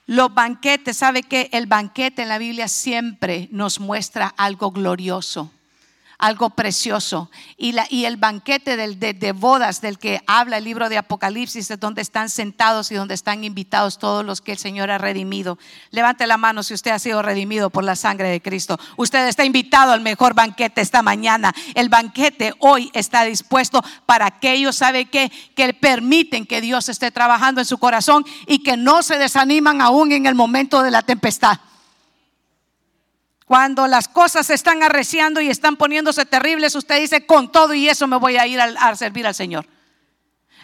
[0.07, 5.53] Los banquetes, ¿sabe que El banquete en la Biblia siempre nos muestra algo glorioso
[6.19, 7.31] algo precioso.
[7.57, 11.71] Y, la, y el banquete del, de, bodas del que habla el libro de Apocalipsis
[11.71, 15.59] es donde están sentados y donde están invitados todos los que el Señor ha redimido.
[15.91, 18.79] Levante la mano si usted ha sido redimido por la sangre de Cristo.
[18.97, 21.55] Usted está invitado al mejor banquete esta mañana.
[21.75, 25.07] El banquete hoy está dispuesto para aquellos, ¿sabe?
[25.07, 25.31] Que
[25.81, 30.27] permiten que Dios esté trabajando en su corazón y que no se desaniman aún en
[30.27, 31.59] el momento de la tempestad.
[33.45, 37.89] Cuando las cosas se están arreciando y están poniéndose terribles, usted dice, con todo y
[37.89, 39.67] eso me voy a ir a, servir al Señor.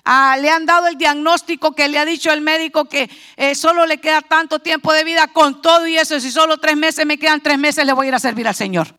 [0.02, 3.84] Ah, le han dado el diagnóstico que le ha dicho el médico que eh, solo
[3.84, 6.18] le queda tanto tiempo de vida con todo y eso.
[6.20, 8.54] Si solo tres meses me quedan tres meses, le voy a ir a servir al
[8.54, 8.96] Señor.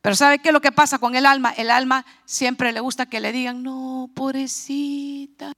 [0.00, 1.50] Pero ¿sabe qué es lo que pasa con el alma?
[1.50, 5.52] El alma siempre le gusta que le digan, no, pobrecita,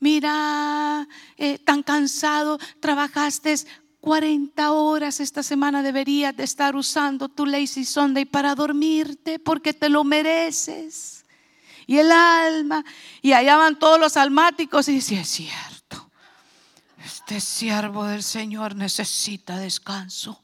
[0.00, 3.54] mira, eh, tan cansado, trabajaste
[4.00, 9.88] 40 horas esta semana, deberías de estar usando tu lazy Sunday para dormirte porque te
[9.88, 11.24] lo mereces.
[11.86, 12.84] Y el alma,
[13.22, 16.10] y allá van todos los almáticos y dice, es cierto,
[17.04, 20.42] este siervo del Señor necesita descanso.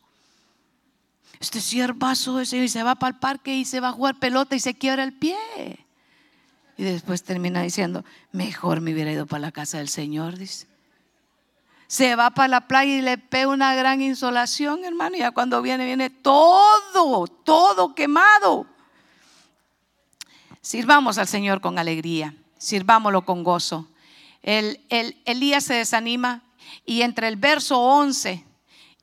[1.39, 4.57] Este siervazo ese y se va para el parque y se va a jugar pelota
[4.57, 5.37] y se quiebra el pie.
[6.77, 10.67] Y después termina diciendo, mejor me hubiera ido para la casa del Señor, dice.
[11.95, 15.15] Se va para la playa y le pega una gran insolación, hermano.
[15.15, 18.67] Y ya cuando viene, viene todo, todo quemado.
[20.61, 23.87] Sirvamos al Señor con alegría, sirvámoslo con gozo.
[24.43, 26.43] El, el, Elías se desanima
[26.85, 28.45] y entre el verso 11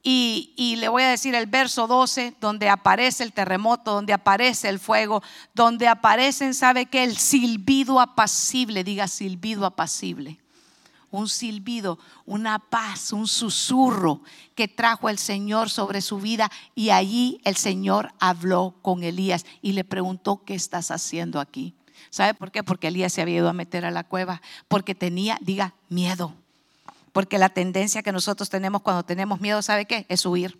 [0.04, 4.80] y, le voy a decir el verso 12, donde aparece el terremoto, donde aparece el
[4.80, 5.24] fuego,
[5.54, 7.06] donde aparecen, ¿sabe qué?
[7.06, 10.41] El silbido apacible, diga silbido apacible.
[11.12, 14.22] Un silbido, una paz, un susurro
[14.56, 16.50] que trajo el Señor sobre su vida.
[16.74, 21.76] Y allí el Señor habló con Elías y le preguntó, ¿qué estás haciendo aquí?
[22.10, 22.64] ¿Sabe por qué?
[22.64, 26.36] Porque Elías se había ido a meter a la cueva, porque tenía, diga, miedo
[27.12, 30.06] porque la tendencia que nosotros tenemos cuando tenemos miedo, ¿sabe qué?
[30.10, 30.60] Es huir.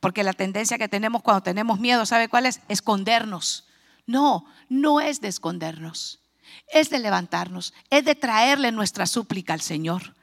[0.00, 2.60] Porque la tendencia que tenemos cuando tenemos miedo, ¿sabe cuál es?
[2.68, 3.66] Escondernos.
[4.06, 6.20] No, no es de escondernos.
[6.68, 10.14] Es de levantarnos, es de traerle nuestra súplica al Señor.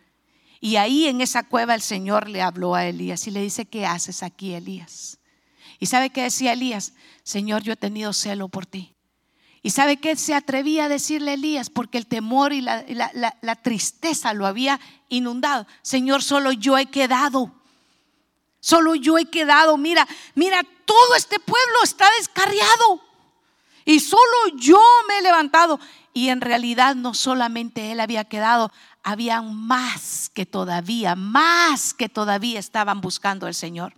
[0.61, 3.85] Y ahí en esa cueva el Señor le habló a Elías y le dice, ¿qué
[3.85, 5.19] haces aquí, Elías?
[5.79, 6.93] ¿Y sabe qué decía Elías?
[7.23, 8.95] Señor, yo he tenido celo por ti.
[9.61, 11.69] ¿Y sabe qué se atrevía a decirle Elías?
[11.69, 15.67] Porque el temor y la, tristeza lo había inundado.
[15.81, 17.53] Señor, solo yo he quedado.
[18.61, 19.77] Solo yo he quedado.
[19.77, 23.01] Mira, mira, todo este pueblo está descarriado.
[23.85, 25.79] Y solo yo me he levantado.
[26.13, 28.71] Y en realidad no solamente él había quedado,
[29.03, 33.93] había más que todavía, más que todavía estaban buscando al Señor.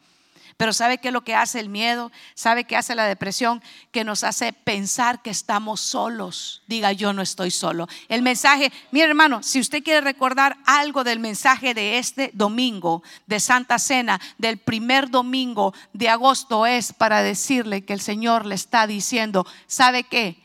[0.62, 2.12] Pero ¿sabe qué es lo que hace el miedo?
[2.36, 3.64] ¿Sabe qué hace la depresión?
[3.92, 6.62] Que nos hace pensar que estamos solos.
[6.68, 7.88] Diga, yo no estoy solo.
[8.10, 13.40] El mensaje, mi hermano, si usted quiere recordar algo del mensaje de este domingo de
[13.40, 18.86] Santa Cena, del primer domingo de agosto, es para decirle que el Señor le está
[18.86, 20.41] diciendo, ¿sabe qué?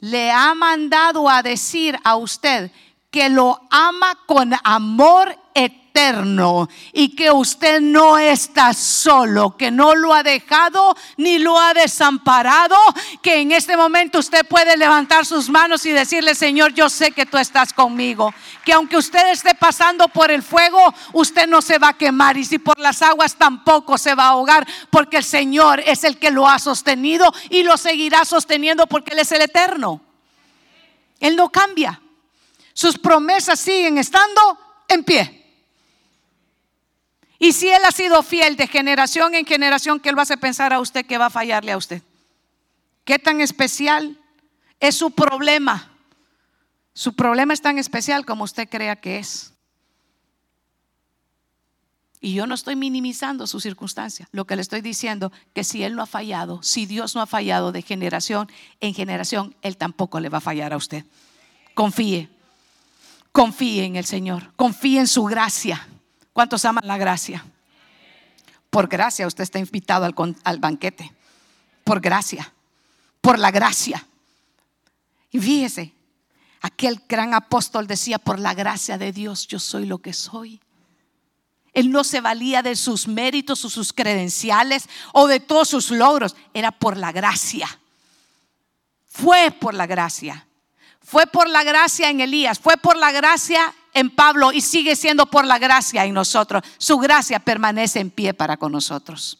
[0.00, 2.70] Le ha mandado a decir a usted
[3.10, 5.87] que lo ama con amor eterno
[6.92, 12.76] y que usted no está solo, que no lo ha dejado ni lo ha desamparado,
[13.20, 17.26] que en este momento usted puede levantar sus manos y decirle, Señor, yo sé que
[17.26, 18.32] tú estás conmigo,
[18.64, 22.44] que aunque usted esté pasando por el fuego, usted no se va a quemar y
[22.44, 26.30] si por las aguas tampoco se va a ahogar, porque el Señor es el que
[26.30, 30.00] lo ha sostenido y lo seguirá sosteniendo porque Él es el eterno.
[31.18, 32.00] Él no cambia.
[32.72, 35.37] Sus promesas siguen estando en pie.
[37.38, 40.40] Y si Él ha sido fiel de generación en generación, ¿qué Él va a hacer
[40.40, 42.02] pensar a usted que va a fallarle a usted?
[43.04, 44.18] ¿Qué tan especial
[44.80, 45.92] es su problema?
[46.92, 49.52] Su problema es tan especial como usted crea que es.
[52.20, 54.28] Y yo no estoy minimizando su circunstancia.
[54.32, 57.26] Lo que le estoy diciendo que si Él no ha fallado, si Dios no ha
[57.26, 61.04] fallado de generación en generación, Él tampoco le va a fallar a usted.
[61.74, 62.28] Confíe,
[63.30, 65.86] confíe en el Señor, confíe en su gracia.
[66.38, 67.44] ¿Cuántos aman la gracia?
[68.70, 70.04] Por gracia usted está invitado
[70.44, 71.12] al, banquete.
[71.82, 72.52] Por gracia.
[73.20, 74.06] Por la gracia.
[75.32, 75.92] Y fíjese,
[76.60, 80.60] aquel gran apóstol decía, por la gracia de Dios yo soy lo que soy.
[81.72, 86.36] Él no se valía de sus méritos o sus credenciales o de todos sus logros.
[86.54, 87.66] Era por la gracia.
[89.08, 90.46] Fue por la gracia.
[91.08, 92.58] Fue por la gracia en Elías.
[92.58, 96.62] Fue por la gracia en Pablo y sigue siendo por la gracia en nosotros.
[96.76, 99.38] Su gracia permanece en pie para con nosotros.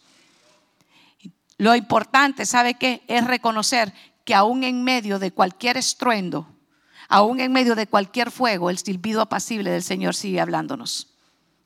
[1.59, 3.03] Lo importante, ¿sabe qué?
[3.07, 3.93] Es reconocer
[4.25, 6.49] que aún en medio de cualquier estruendo,
[7.07, 11.09] aún en medio de cualquier fuego, el silbido apacible del Señor sigue hablándonos.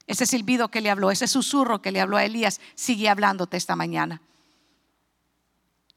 [0.08, 3.76] Ese silbido que le habló, ese susurro que le habló a Elías, sigue hablándote esta
[3.76, 4.20] mañana.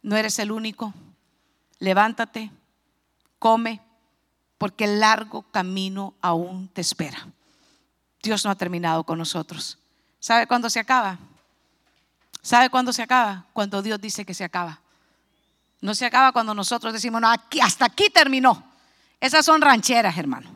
[0.03, 0.93] No eres el único.
[1.79, 2.51] Levántate,
[3.39, 3.81] come,
[4.57, 7.27] porque el largo camino aún te espera.
[8.21, 9.77] Dios no ha terminado con nosotros.
[10.19, 11.19] ¿Sabe cuándo se acaba?
[12.41, 13.45] ¿Sabe cuándo se acaba?
[13.53, 14.79] Cuando Dios dice que se acaba.
[15.81, 18.63] No se acaba cuando nosotros decimos, no, aquí, hasta aquí terminó.
[19.19, 20.49] Esas son rancheras, hermano.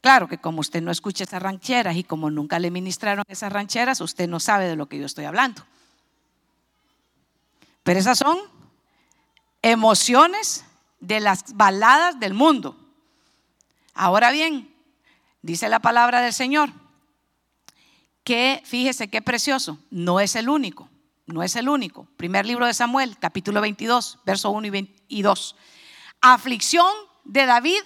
[0.00, 4.00] Claro que como usted no escucha esas rancheras y como nunca le ministraron esas rancheras,
[4.00, 5.64] usted no sabe de lo que yo estoy hablando.
[7.82, 8.38] Pero esas son
[9.62, 10.64] emociones
[11.00, 12.76] de las baladas del mundo.
[13.94, 14.74] Ahora bien,
[15.42, 16.70] dice la palabra del Señor,
[18.24, 20.88] que fíjese qué precioso, no es el único,
[21.26, 22.06] no es el único.
[22.16, 24.68] Primer libro de Samuel, capítulo 22, verso 1
[25.08, 25.56] y 2.
[26.20, 26.92] Aflicción
[27.24, 27.80] de David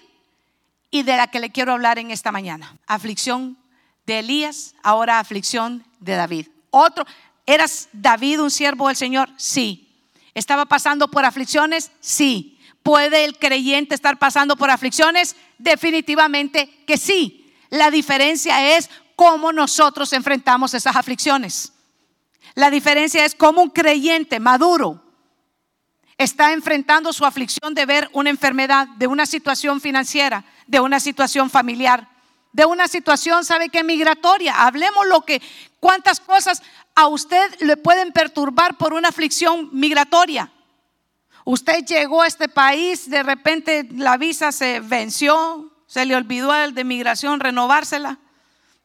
[0.90, 2.76] y de la que le quiero hablar en esta mañana.
[2.86, 3.56] Aflicción
[4.06, 6.48] de Elías, ahora aflicción de David.
[6.70, 7.04] Otro,
[7.46, 9.30] ¿eras David un siervo del Señor?
[9.36, 9.88] Sí.
[10.34, 11.92] ¿Estaba pasando por aflicciones?
[12.00, 12.58] Sí.
[12.82, 15.36] ¿Puede el creyente estar pasando por aflicciones?
[15.58, 17.52] Definitivamente que sí.
[17.70, 21.72] La diferencia es cómo nosotros enfrentamos esas aflicciones.
[22.54, 25.02] La diferencia es cómo un creyente maduro
[26.18, 31.50] está enfrentando su aflicción de ver una enfermedad, de una situación financiera, de una situación
[31.50, 32.08] familiar,
[32.52, 33.82] de una situación, ¿sabe qué?
[33.82, 34.66] Migratoria.
[34.66, 35.40] Hablemos lo que,
[35.80, 36.62] cuántas cosas
[36.94, 40.52] a usted le pueden perturbar por una aflicción migratoria.
[41.44, 46.74] Usted llegó a este país, de repente la visa se venció, se le olvidó el
[46.74, 48.18] de migración renovársela,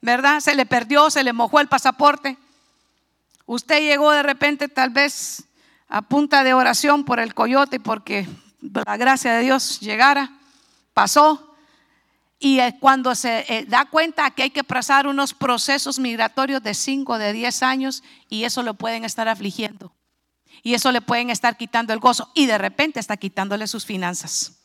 [0.02, 0.39] ¿verdad?
[0.39, 2.38] Se le perdió, se le mojó el pasaporte.
[3.46, 5.46] Usted llegó de repente tal vez
[5.88, 8.28] a punta de oración por el coyote porque
[8.62, 10.32] la gracia de Dios llegara,
[10.93, 11.56] pasó.
[12.39, 17.17] Y cuando se eh, da cuenta que hay que pasar unos procesos migratorios de 5,
[17.17, 19.91] de 10 años, y eso lo pueden estar afligiendo.
[20.68, 22.30] Y eso le pueden estar quitando el gozo.
[22.34, 24.60] Y de repente está quitándole sus finanzas.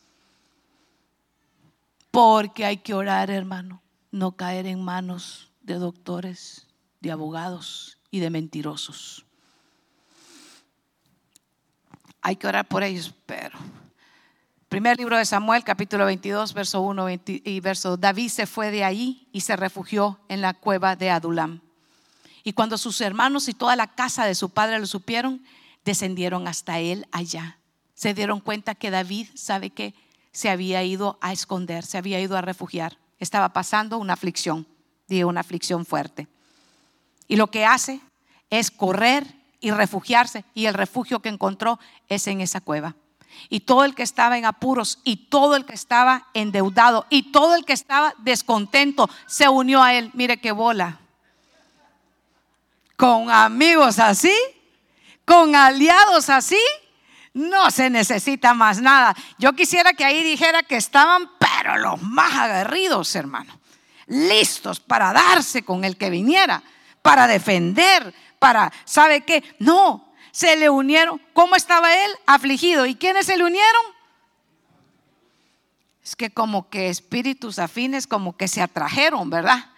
[2.11, 3.81] Porque hay que orar, hermano.
[4.11, 6.67] No caer en manos de doctores,
[6.99, 9.25] de abogados y de mentirosos.
[12.21, 13.57] Hay que orar por ellos, pero
[14.67, 18.01] Primer libro de Samuel, capítulo 22, verso 1 y verso 2.
[18.01, 21.61] David se fue de ahí y se refugió en la cueva de Adulam.
[22.43, 25.41] Y cuando sus hermanos y toda la casa de su padre lo supieron,
[25.85, 27.59] descendieron hasta él allá.
[27.93, 29.93] Se dieron cuenta que David, sabe que
[30.31, 32.97] se había ido a esconder, se había ido a refugiar.
[33.19, 34.67] Estaba pasando una aflicción,
[35.07, 36.27] digo, una aflicción fuerte.
[37.27, 38.01] Y lo que hace
[38.49, 39.25] es correr
[39.59, 40.43] y refugiarse.
[40.53, 42.95] Y el refugio que encontró es en esa cueva
[43.49, 47.55] y todo el que estaba en apuros y todo el que estaba endeudado y todo
[47.55, 50.11] el que estaba descontento se unió a él.
[50.13, 50.99] Mire qué bola.
[52.95, 54.33] Con amigos así,
[55.25, 56.59] con aliados así,
[57.33, 59.15] no se necesita más nada.
[59.37, 63.59] Yo quisiera que ahí dijera que estaban, pero los más aguerridos, hermano,
[64.07, 66.61] listos para darse con el que viniera,
[67.01, 69.43] para defender, para, ¿sabe qué?
[69.59, 71.21] No, se le unieron.
[71.33, 72.11] ¿Cómo estaba él?
[72.25, 72.85] Afligido.
[72.85, 73.83] ¿Y quiénes se le unieron?
[76.03, 79.72] Es que como que espíritus afines como que se atrajeron, ¿verdad?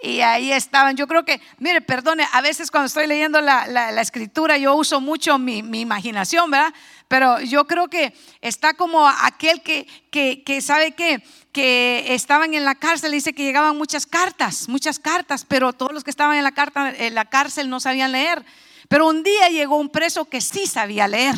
[0.00, 0.96] Y ahí estaban.
[0.96, 5.38] Yo creo que, mire, perdone, a veces cuando estoy leyendo la, escritura yo uso mucho
[5.38, 6.72] mi, imaginación, ¿verdad?
[7.08, 12.76] Pero yo creo que está como aquel que, que, sabe que, que estaban en la
[12.76, 16.52] cárcel, dice que llegaban muchas cartas, muchas cartas, pero todos los que estaban en la,
[16.52, 18.44] carta, en la cárcel no sabían leer.
[18.88, 21.34] Pero un día llegó un preso que sí sabía leer.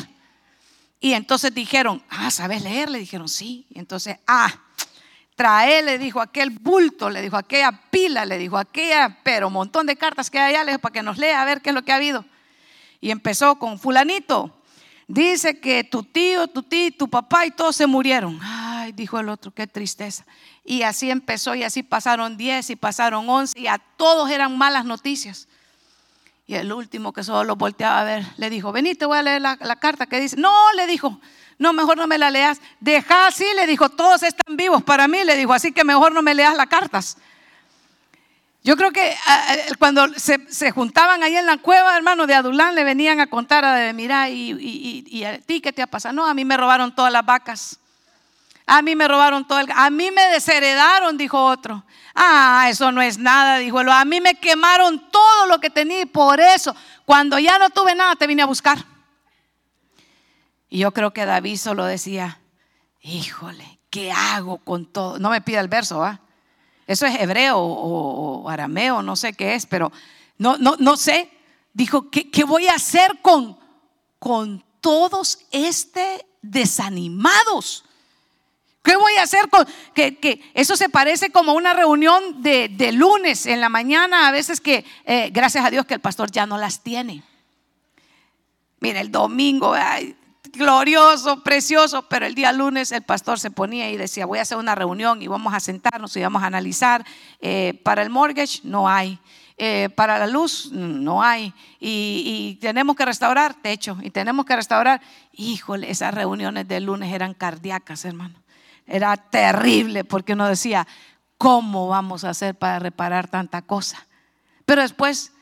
[1.01, 2.91] Y entonces dijeron, ah, ¿sabes leer?
[2.91, 3.67] Le dijeron, sí.
[3.71, 4.53] Y entonces, ah,
[5.41, 9.97] trae, le dijo aquel bulto, le dijo aquella pila, le dijo aquella, pero montón de
[9.97, 11.97] cartas que hay allá, para que nos lea a ver qué es lo que ha
[11.97, 12.27] habido.
[13.01, 14.55] Y empezó con fulanito.
[15.09, 18.39] Dice que tu tío, tu tío, tu papá y todos se murieron.
[18.43, 20.27] Ay, dijo el otro, qué tristeza.
[20.63, 24.85] Y así empezó y así pasaron 10 y pasaron 11 y a todos eran malas
[24.85, 25.49] noticias.
[26.47, 29.41] Y el último que solo volteaba a ver, le dijo, vení, te voy a leer
[29.41, 30.37] la, carta que dice.
[30.37, 31.19] No, le dijo,
[31.61, 32.59] no, mejor no me la leas.
[32.81, 36.23] Deja así, le dijo, todos están vivos para mí, le dijo, así que mejor no
[36.23, 37.19] me leas las cartas.
[38.65, 39.15] Yo creo que
[39.79, 43.93] cuando se, juntaban ahí en la cueva, hermano, de Adulán, le venían a contar, a
[43.93, 46.15] mira, y, a ti qué te ha pasado?
[46.15, 47.79] No, a mí me robaron todas las vacas.
[48.67, 49.71] A mí me robaron todo el...
[49.75, 51.85] A mí me desheredaron, dijo otro.
[52.15, 53.89] Ah, eso no es nada, dijo él.
[53.91, 56.75] A mí me quemaron todo lo que tenía y por eso,
[57.05, 58.79] cuando ya no tuve nada, te vine a buscar.
[60.71, 62.41] Y yo creo que David solo decía,
[63.03, 65.19] híjole, ¿qué hago con todo?
[65.19, 66.21] No me pida el verso, ¿ah?
[66.87, 69.93] Eso es hebreo o, arameo, no sé qué es, pero
[70.39, 71.31] no, no, no sé.
[71.73, 73.59] Dijo, ¿qué, qué voy a hacer con,
[74.19, 77.85] con todos este desanimados?
[78.83, 83.61] ¿Qué voy a hacer con que, eso se parece como una reunión de, lunes en
[83.61, 86.83] la mañana, a veces que, eh, gracias a Dios que el pastor ya no las
[86.83, 87.23] tiene.
[88.81, 89.75] Mira, el domingo,
[90.53, 94.59] glorioso, precioso, pero el día lunes el pastor se ponía y decía, voy a hacer
[94.59, 97.05] una reunión y vamos a sentarnos y vamos a analizar.
[97.41, 99.19] Eh, para el mortgage no hay,
[99.57, 105.01] eh, para la luz no hay, y, tenemos que restaurar techo, y tenemos que restaurar.
[105.33, 108.43] Híjole, esas reuniones del lunes eran cardíacas, hermano.
[108.87, 110.87] Era terrible porque uno decía,
[111.39, 114.07] ¿cómo vamos a hacer para reparar tanta cosa?
[114.65, 115.33] Pero después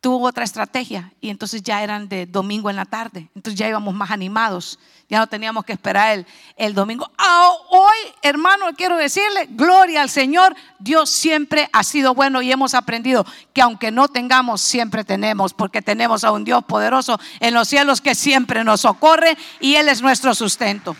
[0.00, 3.94] tuvo otra estrategia y entonces ya eran de domingo en la tarde, entonces ya íbamos
[3.94, 4.78] más animados,
[5.10, 6.26] ya no teníamos que esperar el,
[6.56, 7.10] el domingo.
[7.18, 12.72] Ah, hoy, hermano, quiero decirle, gloria al Señor, Dios siempre ha sido bueno y hemos
[12.72, 17.68] aprendido que aunque no tengamos, siempre tenemos, porque tenemos a un Dios poderoso en los
[17.68, 20.96] cielos que siempre nos socorre y Él es nuestro sustento.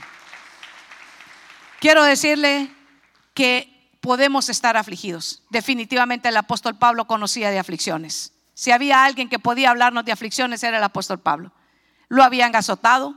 [1.80, 2.70] Quiero decirle
[3.32, 5.42] que podemos estar afligidos.
[5.48, 8.34] Definitivamente el apóstol Pablo conocía de aflicciones.
[8.60, 11.50] Si había alguien que podía hablarnos de aflicciones, era el apóstol Pablo.
[12.08, 13.14] Lo habían azotado,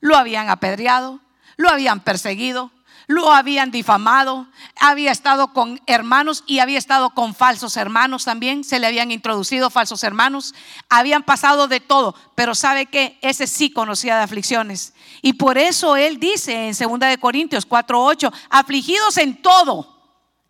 [0.00, 1.18] lo habían apedreado,
[1.56, 2.70] lo habían perseguido,
[3.06, 8.78] lo habían difamado, había estado con hermanos y había estado con falsos hermanos también, se
[8.78, 10.54] le habían introducido falsos hermanos,
[10.90, 14.92] habían pasado de todo, pero sabe que ese sí conocía de aflicciones.
[15.22, 19.88] Y por eso él dice en 2 de Corintios 4:8, afligidos en todo.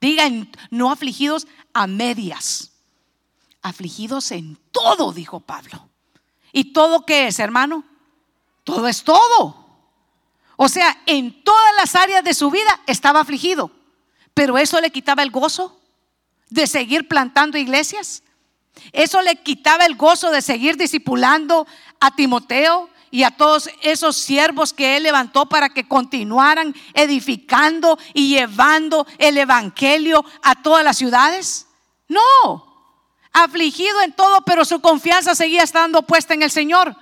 [0.00, 2.71] Digan, no afligidos a medias
[3.62, 5.88] afligidos en todo, dijo Pablo.
[6.52, 7.84] ¿Y todo qué es, hermano?
[8.64, 9.62] Todo es todo.
[10.56, 13.70] O sea, en todas las áreas de su vida estaba afligido.
[14.34, 15.80] Pero eso le quitaba el gozo
[16.50, 18.22] de seguir plantando iglesias.
[18.92, 21.66] Eso le quitaba el gozo de seguir discipulando
[22.00, 28.28] a Timoteo y a todos esos siervos que él levantó para que continuaran edificando y
[28.28, 31.66] llevando el evangelio a todas las ciudades.
[32.08, 32.71] No,
[33.32, 36.96] afligido en todo, pero su confianza seguía estando puesta en el Señor.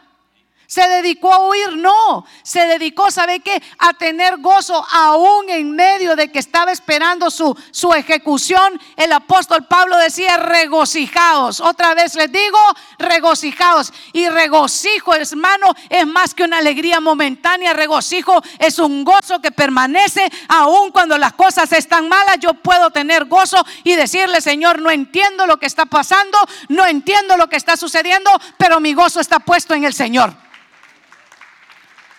[0.71, 2.25] Se dedicó a huir, no.
[2.45, 3.61] Se dedicó, ¿sabe qué?
[3.79, 8.81] A tener gozo aún en medio de que estaba esperando su, su ejecución.
[8.95, 11.59] El apóstol Pablo decía, regocijaos.
[11.59, 12.57] Otra vez les digo,
[13.01, 13.93] regocijaos.
[14.13, 17.73] Y regocijo, hermano, es más que una alegría momentánea.
[17.73, 22.39] Regocijo es un gozo que permanece aún cuando las cosas están malas.
[22.39, 27.37] Yo puedo tener gozo y decirle, Señor, no entiendo lo que está pasando, no entiendo
[27.37, 30.33] lo que está sucediendo, pero mi gozo está puesto en el Señor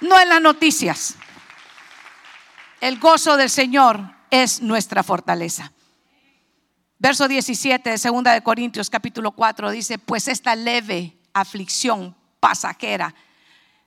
[0.02, 1.16] no en las noticias.
[2.82, 3.99] El gozo del Señor
[4.30, 5.72] es nuestra fortaleza.
[6.97, 13.16] Verso 17 de 2 de Corintios capítulo 4 dice, pues esta leve aflicción pasajera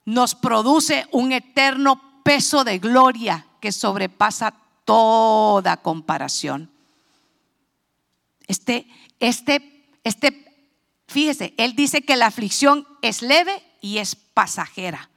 [0.05, 4.55] nos produce un eterno peso de gloria que sobrepasa
[4.85, 6.71] toda comparación.
[8.47, 8.87] Este,
[9.21, 10.69] este, este,
[11.07, 15.09] fíjese, él dice que la aflicción es leve y es pasajera.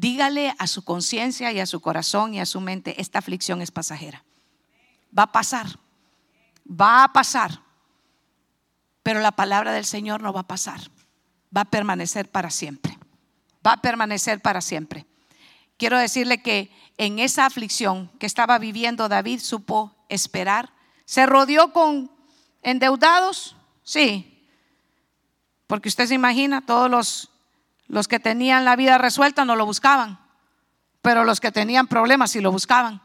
[0.00, 3.70] Dígale a su conciencia y a su corazón y a su mente, esta aflicción es
[3.70, 4.24] pasajera.
[5.16, 5.66] Va a pasar,
[6.66, 7.60] va a pasar.
[9.02, 10.80] Pero la palabra del Señor no va a pasar,
[11.54, 12.96] va a permanecer para siempre.
[13.66, 15.04] Va a permanecer para siempre.
[15.76, 20.72] Quiero decirle que en esa aflicción que estaba viviendo David supo esperar.
[21.04, 22.10] ¿Se rodeó con
[22.62, 23.54] endeudados?
[23.82, 24.48] Sí.
[25.66, 27.30] Porque usted se imagina todos los
[27.90, 30.20] los que tenían la vida resuelta no lo buscaban,
[31.02, 33.02] pero los que tenían problemas sí lo buscaban.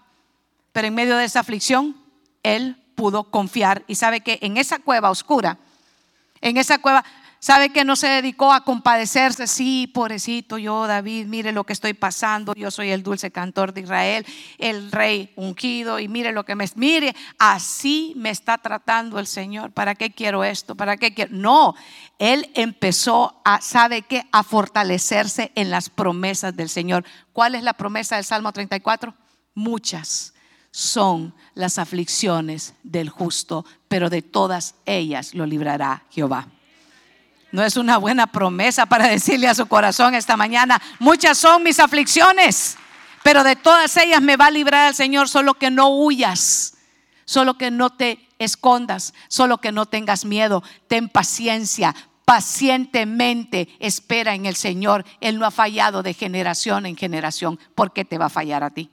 [0.72, 1.98] Pero en medio de esa aflicción,
[2.44, 5.58] él pudo confiar y sabe que en esa cueva oscura,
[6.40, 7.04] en esa cueva,
[7.46, 9.46] ¿Sabe que no se dedicó a compadecerse?
[9.46, 12.56] Sí, pobrecito yo, David, mire lo que estoy pasando.
[12.56, 14.26] Yo soy el dulce cantor de Israel,
[14.58, 16.66] el rey ungido, y mire lo que me.
[16.74, 19.72] Mire, así me está tratando el Señor.
[19.74, 20.74] ¿Para qué quiero esto?
[20.74, 21.36] ¿Para qué quiero?
[21.36, 21.76] No,
[22.18, 24.24] él empezó a, ¿sabe qué?
[24.32, 27.06] A fortalecerse en las promesas del Señor.
[27.32, 29.14] ¿Cuál es la promesa del Salmo 34?
[29.54, 30.34] Muchas
[30.72, 36.48] son las aflicciones del justo, pero de todas ellas lo librará Jehová.
[37.56, 41.80] No es una buena promesa para decirle a su corazón esta mañana, muchas son mis
[41.80, 42.76] aflicciones,
[43.24, 46.74] pero de todas ellas me va a librar el Señor, solo que no huyas,
[47.24, 51.96] solo que no te escondas, solo que no tengas miedo, ten paciencia,
[52.26, 55.06] pacientemente espera en el Señor.
[55.22, 57.58] Él no ha fallado de generación en generación.
[57.74, 58.92] ¿Por qué te va a fallar a ti?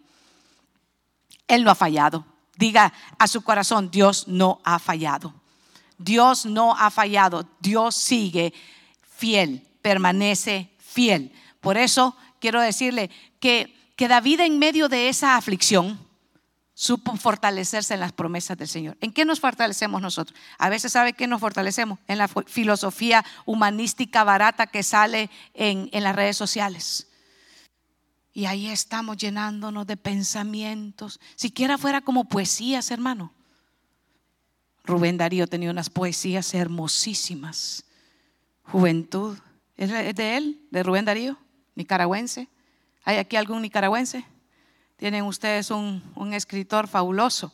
[1.48, 2.24] Él no ha fallado.
[2.56, 5.41] Diga a su corazón, Dios no ha fallado.
[5.98, 8.52] Dios no ha fallado, Dios sigue
[9.16, 11.32] fiel, permanece fiel.
[11.60, 15.98] Por eso quiero decirle que, que David en medio de esa aflicción
[16.74, 18.96] supo fortalecerse en las promesas del Señor.
[19.00, 20.38] ¿En qué nos fortalecemos nosotros?
[20.58, 26.02] A veces sabe que nos fortalecemos en la filosofía humanística barata que sale en, en
[26.02, 27.08] las redes sociales.
[28.32, 31.20] Y ahí estamos llenándonos de pensamientos.
[31.36, 33.32] Siquiera fuera como poesías, hermano.
[34.84, 37.84] Rubén Darío tenía unas poesías hermosísimas.
[38.64, 39.38] Juventud.
[39.76, 40.66] ¿Es de él?
[40.70, 41.38] ¿De Rubén Darío?
[41.74, 42.48] Nicaragüense.
[43.04, 44.24] ¿Hay aquí algún nicaragüense?
[44.96, 46.02] Tienen ustedes un,
[46.32, 47.52] escritor fabuloso.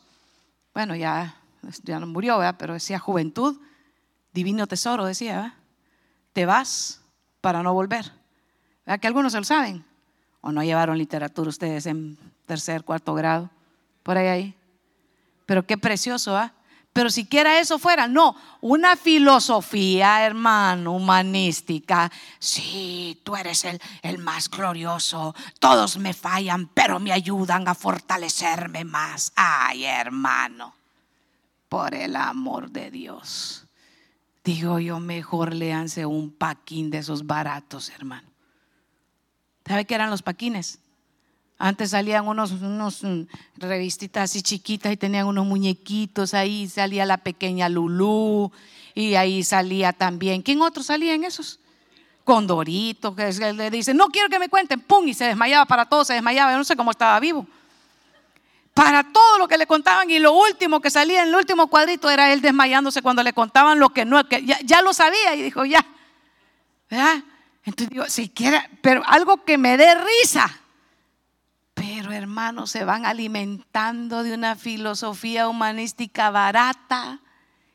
[0.74, 1.37] Bueno, ya,
[1.83, 2.57] ya no murió, ¿verdad?
[2.59, 3.59] pero decía juventud,
[4.33, 5.37] divino tesoro, decía.
[5.37, 5.55] ¿verdad?
[6.33, 7.01] Te vas
[7.41, 8.12] para no volver.
[8.85, 9.85] ¿Verdad que algunos se lo saben?
[10.41, 13.51] ¿O no llevaron literatura ustedes en tercer, cuarto grado?
[14.03, 14.55] Por ahí, ahí.
[15.47, 16.53] Pero qué precioso, ¿ah?
[16.93, 22.11] Pero siquiera eso fuera, no, una filosofía, hermano, humanística.
[22.39, 25.34] Sí, tú eres el, el más glorioso.
[25.61, 29.32] Todos me fallan, pero me ayudan a fortalecerme más.
[29.36, 30.74] Ay, hermano,
[31.68, 33.66] por el amor de Dios.
[34.43, 38.28] Digo yo, mejor léanse un paquín de esos baratos, hermano.
[39.66, 40.78] ¿Sabe qué eran los paquines?
[41.59, 43.23] Antes salían unos, unos mm,
[43.57, 48.53] revistitas así chiquitas y tenían unos muñequitos ahí, salía la pequeña Lulú
[48.95, 50.43] y ahí salía también.
[50.43, 51.59] ¿Quién otro salía en esos?
[52.23, 56.05] Condorito, que le dice, no quiero que me cuenten, pum, y se desmayaba para todo,
[56.05, 57.45] se desmayaba, yo no sé cómo estaba vivo.
[58.73, 62.09] Para todo lo que le contaban y lo último que salía en el último cuadrito
[62.09, 65.65] era él desmayándose cuando le contaban lo que no, ya, ya lo sabía y dijo,
[65.65, 65.85] ya,
[66.89, 67.25] ¿verdad?
[67.65, 70.61] Entonces digo, siquiera, pero algo que me dé risa
[72.19, 77.21] hermanos, se van alimentando de una filosofía humanística barata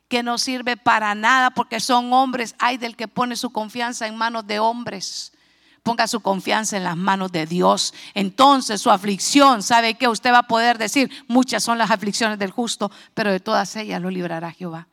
[0.07, 2.53] que no sirve para nada porque son hombres.
[2.59, 5.33] Hay del que pone su confianza en manos de hombres.
[5.81, 7.93] Ponga su confianza en las manos de Dios.
[8.13, 12.51] Entonces su aflicción, ¿sabe que Usted va a poder decir, muchas son las aflicciones del
[12.51, 14.87] justo, pero de todas ellas lo librará Jehová.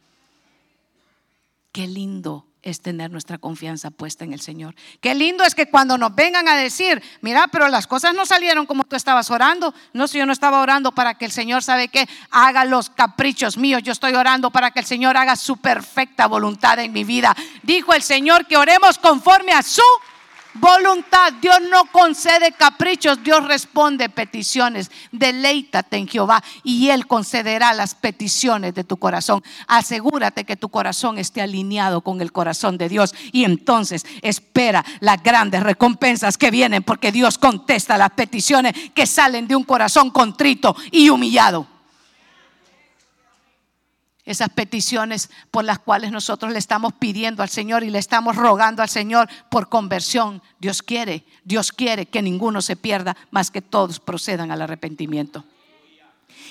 [1.72, 4.74] Qué lindo es tener nuestra confianza puesta en el Señor.
[5.00, 8.66] Qué lindo es que cuando nos vengan a decir, mira, pero las cosas no salieron
[8.66, 9.72] como tú estabas orando.
[9.92, 12.08] No, si yo no estaba orando para que el Señor, ¿sabe qué?
[12.30, 13.82] Haga los caprichos míos.
[13.82, 17.34] Yo estoy orando para que el Señor haga su perfecta voluntad en mi vida.
[17.62, 19.82] Dijo el Señor que oremos conforme a su
[20.54, 21.32] voluntad.
[21.40, 24.90] Dios no concede caprichos, Dios responde peticiones.
[25.12, 29.42] Deleítate en Jehová y Él concederá las peticiones de tu corazón.
[29.66, 35.22] Asegúrate que tu corazón esté alineado con el corazón de Dios y entonces espera las
[35.22, 40.74] grandes recompensas que vienen porque Dios contesta las peticiones que salen de un corazón contrito
[40.90, 41.66] y humillado
[44.24, 48.82] esas peticiones por las cuales nosotros le estamos pidiendo al Señor y le estamos rogando
[48.82, 50.42] al Señor por conversión.
[50.58, 55.44] Dios quiere, Dios quiere que ninguno se pierda, más que todos procedan al arrepentimiento.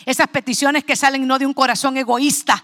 [0.06, 2.64] Esas peticiones que salen no de un corazón egoísta,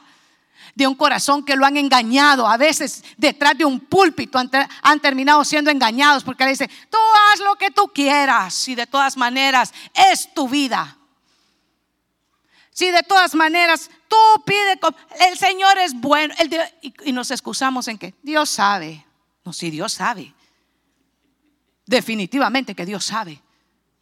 [0.74, 2.48] de un corazón que lo han engañado.
[2.48, 6.98] A veces detrás de un púlpito han, terminado siendo engañados porque le dice, tú
[7.32, 9.74] haz lo que tú quieras y de todas maneras
[10.12, 10.98] es tu vida.
[12.76, 14.78] Si de todas maneras tú pides,
[15.30, 16.36] el Señor es bueno.
[16.82, 19.06] y, nos excusamos en que Dios sabe.
[19.46, 20.34] No, si Dios sabe.
[21.86, 23.42] Definitivamente que Dios sabe.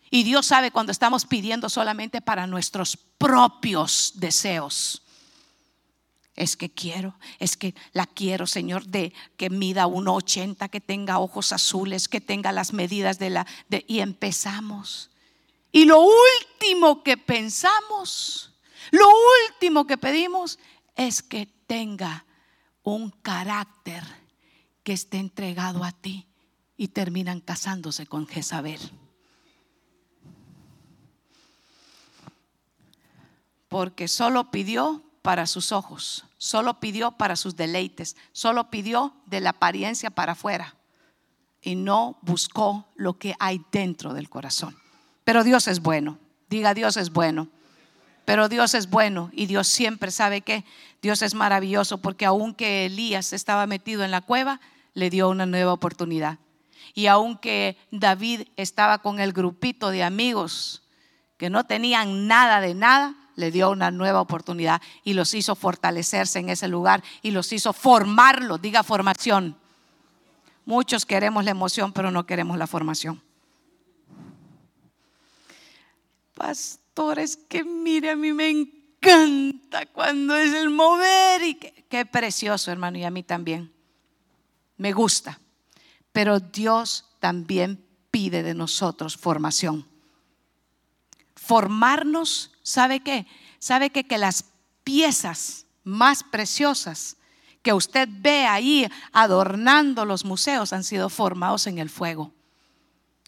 [0.10, 5.04] Y Dios sabe cuando estamos pidiendo solamente para nuestros propios deseos.
[6.36, 11.52] Es que quiero, es que la quiero, Señor, de que mida 1,80, que tenga ojos
[11.52, 13.46] azules, que tenga las medidas de la.
[13.86, 15.12] Y empezamos.
[15.72, 18.50] Y lo último que pensamos
[18.92, 19.06] lo
[19.50, 20.60] último que pedimos
[20.96, 22.26] es que tenga
[22.84, 24.04] un carácter
[24.84, 26.28] que esté entregado a ti
[26.76, 28.80] y terminan casándose con Jezabel.
[33.70, 39.52] Porque solo pidió para sus ojos, solo pidió para sus deleites, solo pidió de la
[39.52, 40.76] apariencia para afuera
[41.62, 44.78] y no buscó lo que hay dentro del corazón.
[45.24, 46.20] Pero Dios es bueno,
[46.50, 47.48] diga Dios es bueno.
[48.26, 50.64] Pero Dios es bueno y Dios siempre sabe que
[51.02, 54.62] Dios es maravilloso porque aunque Elías estaba metido en la cueva,
[54.94, 56.40] le dio una nueva oportunidad.
[56.94, 60.84] Y aunque David estaba con el grupito de amigos
[61.38, 66.40] que no tenían nada de nada, le dio una nueva oportunidad y los hizo fortalecerse
[66.40, 69.58] en ese lugar y los hizo formarlo, diga formación.
[70.66, 73.22] Muchos queremos la emoción, pero no queremos la formación
[77.18, 82.98] es que mire, a mí me encanta cuando es el mover y qué, precioso, hermano,
[82.98, 83.72] y a mí también.
[84.78, 85.40] Me gusta.
[86.12, 89.88] Pero Dios también pide de nosotros formación.
[91.36, 93.26] Formarnos, ¿sabe qué?
[93.60, 94.06] ¿Sabe qué?
[94.06, 94.46] Que las
[94.84, 97.18] piezas más preciosas
[97.62, 102.34] que usted ve ahí adornando los museos han sido formados en el fuego.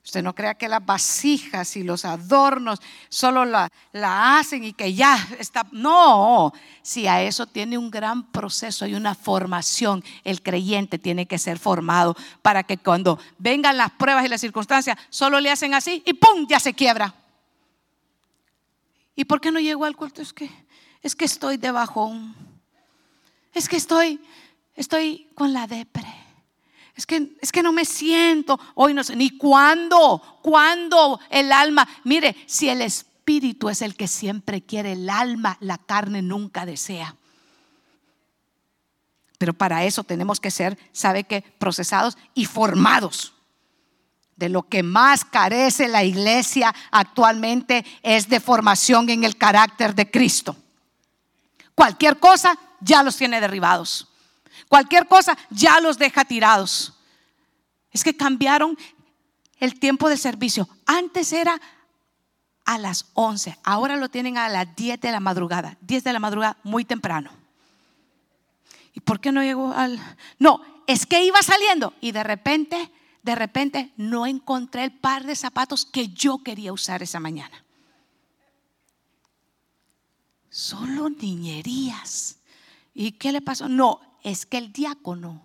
[0.05, 2.79] Usted no crea que las vasijas y los adornos
[3.09, 5.65] solo la, la, hacen y que ya está.
[5.71, 6.53] No,
[6.83, 11.57] si a eso tiene un gran proceso y una formación, el creyente tiene que ser
[11.57, 16.13] formado para que cuando vengan las pruebas y las circunstancias, solo le hacen así y
[16.13, 16.45] ¡pum!
[16.47, 17.15] ya se quiebra.
[19.15, 20.21] ¿Y por qué no llegó al culto?
[20.21, 20.51] Es que,
[21.01, 22.35] es que estoy de bajón.
[23.55, 24.21] Es que estoy,
[24.75, 26.24] estoy con la depre.
[26.95, 31.87] Es que, es que no me siento, hoy no sé, ni cuándo, cuándo el alma.
[32.05, 37.15] Mire, si el espíritu es el que siempre quiere el alma, la carne nunca desea.
[39.37, 41.41] Pero para eso tenemos que ser, ¿sabe qué?
[41.41, 43.33] Procesados y formados.
[44.37, 50.09] De lo que más carece la iglesia actualmente es de formación en el carácter de
[50.09, 50.55] Cristo.
[51.73, 54.07] Cualquier cosa ya los tiene derribados.
[54.67, 56.93] Cualquier cosa ya los deja tirados.
[57.91, 58.77] Es que cambiaron
[59.59, 60.67] el tiempo de servicio.
[60.85, 61.59] Antes era
[62.65, 65.77] a las 11, ahora lo tienen a las 10 de la madrugada.
[65.81, 67.29] 10 de la madrugada, muy temprano.
[68.93, 69.99] ¿Y por qué no llegó al.?
[70.39, 72.91] No, es que iba saliendo y de repente,
[73.21, 77.63] de repente no encontré el par de zapatos que yo quería usar esa mañana.
[80.49, 82.37] Solo niñerías.
[82.93, 83.67] ¿Y qué le pasó?
[83.67, 85.39] No, es que el diácono,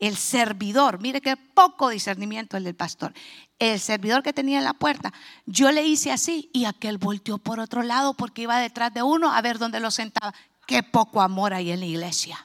[0.00, 3.14] el servidor, mire qué poco discernimiento el del pastor,
[3.60, 5.12] el servidor que tenía en la puerta,
[5.46, 9.32] yo le hice así y aquel volteó por otro lado porque iba detrás de uno
[9.32, 10.34] a ver dónde lo sentaba.
[10.66, 12.44] Qué poco amor hay en la iglesia.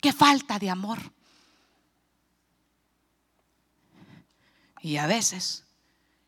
[0.00, 1.00] Qué falta de amor.
[4.80, 5.64] Y a veces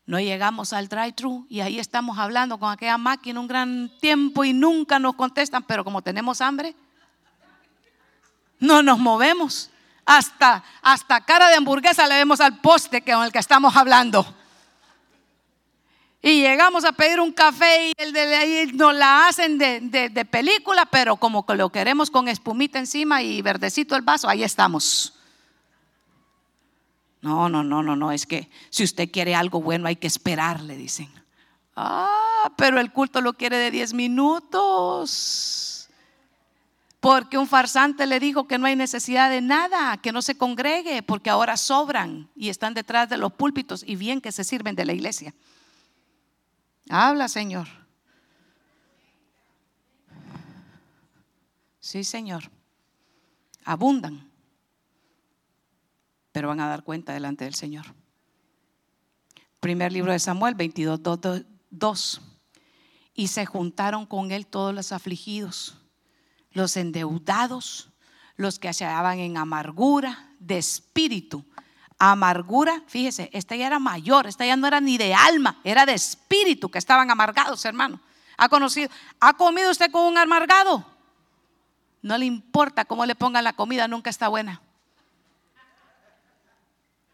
[0.05, 4.53] no llegamos al drive-thru y ahí estamos hablando con aquella máquina un gran tiempo y
[4.53, 6.75] nunca nos contestan, pero como tenemos hambre,
[8.59, 9.69] no nos movemos.
[10.05, 14.25] Hasta, hasta cara de hamburguesa le vemos al poste con el que estamos hablando.
[16.21, 19.79] Y llegamos a pedir un café y el de ahí nos la hacen de,
[20.09, 25.13] de, película, pero como lo queremos con espumita encima y verdecito el vaso, ahí estamos.
[27.21, 30.61] No, no, no, no, no, es que si usted quiere algo bueno hay que esperar,
[30.61, 31.09] le dicen.
[31.75, 35.58] Ah, pero el culto lo quiere de 10 minutos.
[36.99, 41.01] Porque un farsante le dijo que no hay necesidad de nada, que no se congregue,
[41.01, 44.85] porque ahora sobran y están detrás de los púlpitos y bien que se sirven de
[44.85, 45.33] la iglesia.
[46.89, 47.67] Habla, Señor.
[51.79, 52.51] Sí, Señor.
[53.63, 54.29] Abundan,
[56.31, 57.85] pero van a dar cuenta delante del Señor.
[59.59, 60.99] Primer libro de Samuel 22,
[61.69, 62.21] 2.
[63.13, 65.79] Y se juntaron con él todos los afligidos
[66.51, 67.89] los endeudados,
[68.35, 71.45] los que se hallaban en amargura de espíritu.
[71.97, 75.93] Amargura, fíjese, esta ya era mayor, esta ya no era ni de alma, era de
[75.93, 77.99] espíritu, que estaban amargados, hermano.
[78.37, 78.89] ¿Ha conocido?
[79.19, 80.85] ¿Ha comido usted con un amargado?
[82.01, 84.61] No le importa cómo le pongan la comida, nunca está buena.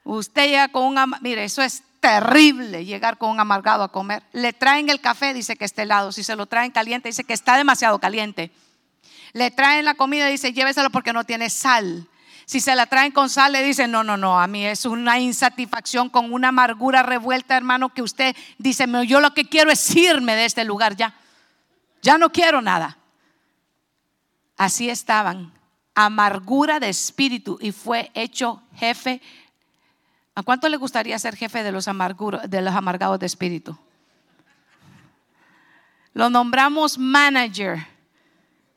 [0.04, 4.22] Usted llega con un mire, eso es terrible llegar con un amargado a comer.
[4.32, 6.12] Le traen el café, dice que está helado.
[6.12, 8.52] Si se lo traen caliente, dice que está demasiado caliente.
[9.36, 12.08] Le traen la comida y dice, lléveselo porque no tiene sal.
[12.46, 15.20] Si se la traen con sal, le dicen, no, no, no, a mí es una
[15.20, 20.38] insatisfacción con una amargura revuelta, hermano, que usted dice, yo lo que quiero es irme
[20.38, 21.16] de este lugar ya.
[22.02, 22.98] Ya no quiero nada.
[24.56, 25.52] Así estaban,
[25.96, 29.22] amargura de espíritu y fue hecho jefe.
[30.34, 33.78] ¿A cuánto le gustaría ser jefe de los, de los amargados de espíritu?
[36.14, 37.95] Lo nombramos manager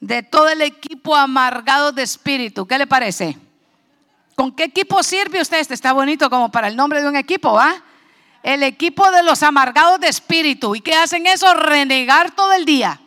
[0.00, 2.66] de todo el equipo amargado de espíritu.
[2.66, 3.36] ¿Qué le parece?
[4.34, 5.58] ¿Con qué equipo sirve usted?
[5.58, 7.82] Este está bonito como para el nombre de un equipo, ¿va?
[8.42, 10.76] El equipo de los amargados de espíritu.
[10.76, 11.52] ¿Y qué hacen eso?
[11.54, 13.00] Renegar todo el día.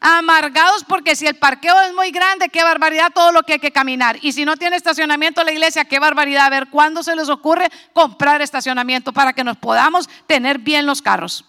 [0.00, 3.72] Amargados porque si el parqueo es muy grande, qué barbaridad todo lo que hay que
[3.72, 4.18] caminar.
[4.22, 6.46] Y si no tiene estacionamiento la iglesia, qué barbaridad.
[6.46, 11.02] A ver, ¿cuándo se les ocurre comprar estacionamiento para que nos podamos tener bien los
[11.02, 11.44] carros?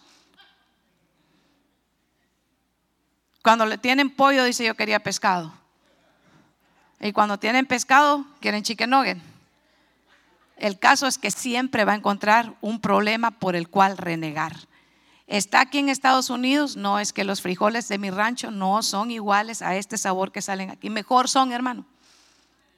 [3.43, 5.53] Cuando le tienen pollo, dice yo quería pescado.
[7.01, 9.17] Y cuando tienen pescado, quieren chicken nugget.
[10.55, 14.55] El caso es que siempre va a encontrar un problema por el cual renegar.
[15.27, 19.11] Está aquí en Estados Unidos, no es que los frijoles de mi rancho no son
[19.11, 20.89] iguales a este sabor que salen aquí.
[20.89, 21.85] Mejor son, hermano.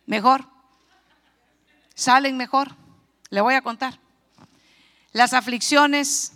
[0.07, 0.47] Mejor.
[1.93, 2.75] Salen mejor.
[3.29, 3.99] Le voy a contar.
[5.11, 6.34] Las aflicciones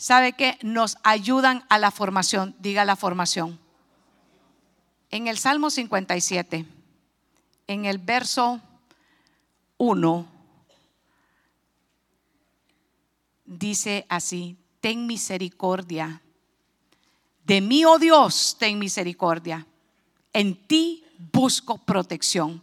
[0.00, 0.58] ¿sabe qué?
[0.62, 2.56] Nos ayudan a la formación.
[2.58, 3.60] Diga la formación.
[5.10, 6.64] En el Salmo 57,
[7.66, 8.60] en el verso
[9.76, 10.26] 1,
[13.44, 16.22] dice así, ten misericordia.
[17.44, 19.66] De mí, oh Dios, ten misericordia.
[20.32, 22.62] En ti busco protección.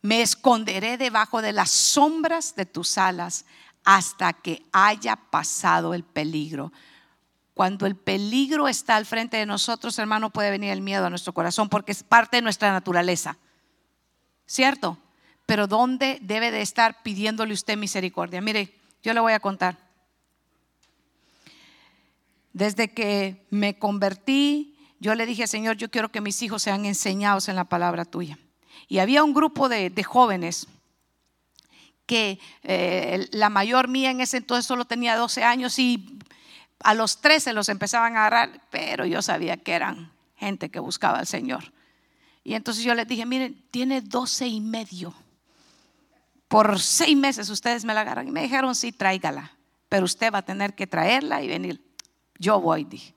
[0.00, 3.44] Me esconderé debajo de las sombras de tus alas
[3.84, 6.72] hasta que haya pasado el peligro.
[7.54, 11.32] Cuando el peligro está al frente de nosotros, hermano, puede venir el miedo a nuestro
[11.32, 13.36] corazón porque es parte de nuestra naturaleza.
[14.46, 14.98] ¿Cierto?
[15.46, 18.40] Pero ¿dónde debe de estar pidiéndole usted misericordia?
[18.40, 19.76] Mire, yo le voy a contar.
[22.52, 27.48] Desde que me convertí, yo le dije, Señor, yo quiero que mis hijos sean enseñados
[27.48, 28.38] en la palabra tuya.
[28.88, 30.66] Y había un grupo de, jóvenes
[32.12, 36.18] que eh, la mayor mía en ese entonces solo tenía 12 años y
[36.80, 41.20] a los 13 los empezaban a agarrar, pero yo sabía que eran gente que buscaba
[41.20, 41.72] al Señor.
[42.44, 45.14] Y entonces yo les dije, miren, tiene 12 y medio.
[46.48, 48.28] Por seis meses ustedes me la agarran.
[48.28, 49.52] Y me dijeron, sí, tráigala.
[49.88, 51.80] Pero usted va a tener que traerla y venir.
[52.38, 53.14] Yo voy, dije.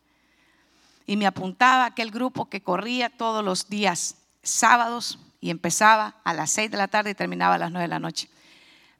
[1.05, 6.49] Y me apuntaba aquel grupo que corría todos los días sábados y empezaba a las
[6.49, 8.29] seis de la tarde y terminaba a las nueve de la noche.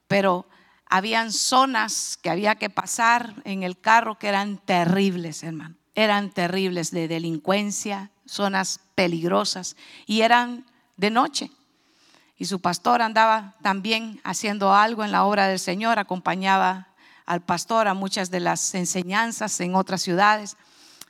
[0.08, 0.46] Pero
[0.88, 5.76] habían zonas que había que pasar en el carro que eran terribles, hermano.
[5.94, 9.76] Eran terribles de delincuencia, zonas peligrosas
[10.06, 11.50] y eran de noche.
[12.36, 16.88] Y su pastor andaba también haciendo algo en la obra del Señor, acompañaba
[17.24, 20.56] al pastor a muchas de las enseñanzas en otras ciudades.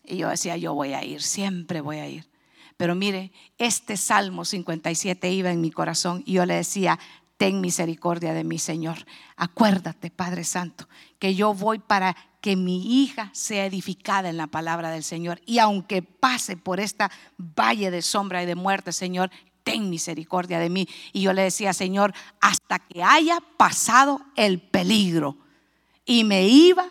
[0.05, 2.29] Y yo decía, yo voy a ir, siempre voy a ir.
[2.77, 6.99] Pero mire, este Salmo 57 iba en mi corazón y yo le decía,
[7.37, 8.99] ten misericordia de mí, Señor.
[9.37, 14.91] Acuérdate, Padre Santo, que yo voy para que mi hija sea edificada en la palabra
[14.91, 15.41] del Señor.
[15.47, 19.31] Y aunque pase por esta valle de sombra y de muerte, Señor,
[19.65, 20.89] ten misericordia de mí.
[21.13, 25.37] Y yo le decía, Señor, hasta que haya pasado el peligro.
[26.05, 26.89] Y me iba,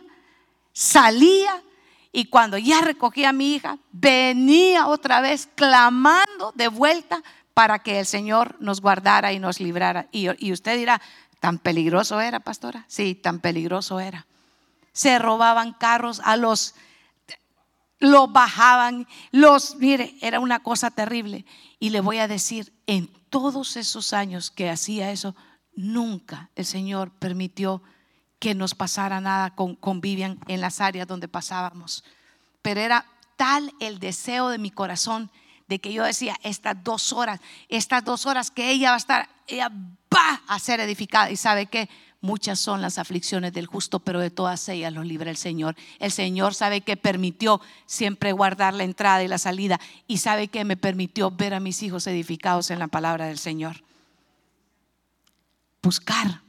[0.74, 1.64] salía,
[2.12, 7.24] y cuando ya recogía a mi hija, venía otra vez clamando de vuelta
[7.56, 10.10] para que el Señor nos guardara y nos librara.
[10.12, 11.02] Y, usted dirá,
[11.40, 12.84] ¿tan peligroso era, pastora?
[12.90, 14.28] Sí, tan peligroso era.
[14.92, 16.76] Se robaban carros a los,
[18.00, 21.46] los bajaban, los, mire, era una cosa terrible.
[21.80, 25.34] Y le voy a decir, en todos esos años que hacía eso,
[25.78, 27.82] nunca el Señor permitió
[28.38, 32.04] que nos pasara nada con, con Vivian en las áreas donde pasábamos.
[32.62, 33.06] Pero era
[33.38, 35.32] tal el deseo de mi corazón
[35.68, 37.40] de que yo decía, estas dos horas,
[37.70, 41.32] estas dos horas que ella va a estar, ella va a ser edificada.
[41.32, 41.90] Y sabe que
[42.22, 45.76] muchas son las aflicciones del justo, pero de todas ellas los libra el Señor.
[46.00, 50.66] El Señor sabe que permitió siempre guardar la entrada y la salida y sabe que
[50.66, 53.84] me permitió ver a mis hijos edificados en la palabra del Señor.
[55.82, 56.42] Buscar,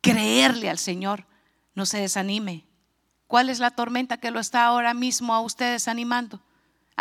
[0.00, 1.26] creerle al Señor,
[1.74, 2.66] no se desanime.
[3.26, 6.40] ¿Cuál es la tormenta que lo está ahora mismo a ustedes animando?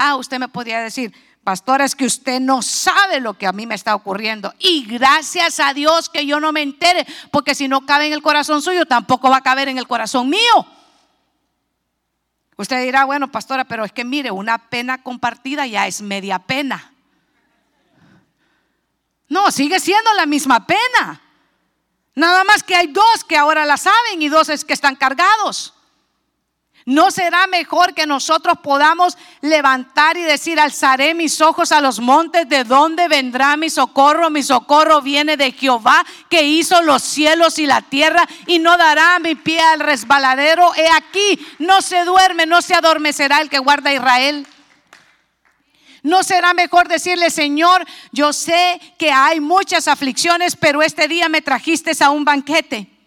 [0.01, 3.67] Ah, usted me podría decir, pastor, es que usted no sabe lo que a mí
[3.67, 4.53] me está ocurriendo.
[4.59, 8.21] Y gracias a Dios que yo no me entere, porque si no cabe en el
[8.21, 10.65] corazón suyo, tampoco va a caber en el corazón mío.
[12.55, 16.93] Usted dirá, bueno, pastora, pero es que mire, una pena compartida ya es media pena.
[19.27, 21.21] No, sigue siendo la misma pena.
[22.15, 25.73] Nada más que hay dos que ahora la saben y dos es que están cargados.
[26.89, 32.49] ¿No será mejor que nosotros podamos levantar y decir, alzaré mis ojos a los montes,
[32.49, 34.31] ¿de dónde vendrá mi socorro?
[34.31, 39.19] Mi socorro viene de Jehová, que hizo los cielos y la tierra, y no dará
[39.19, 40.73] mi pie al resbaladero.
[40.75, 44.47] He aquí, no se duerme, no se adormecerá el que guarda a Israel.
[46.01, 51.43] ¿No será mejor decirle, Señor, yo sé que hay muchas aflicciones, pero este día me
[51.43, 52.98] trajiste a un banquete?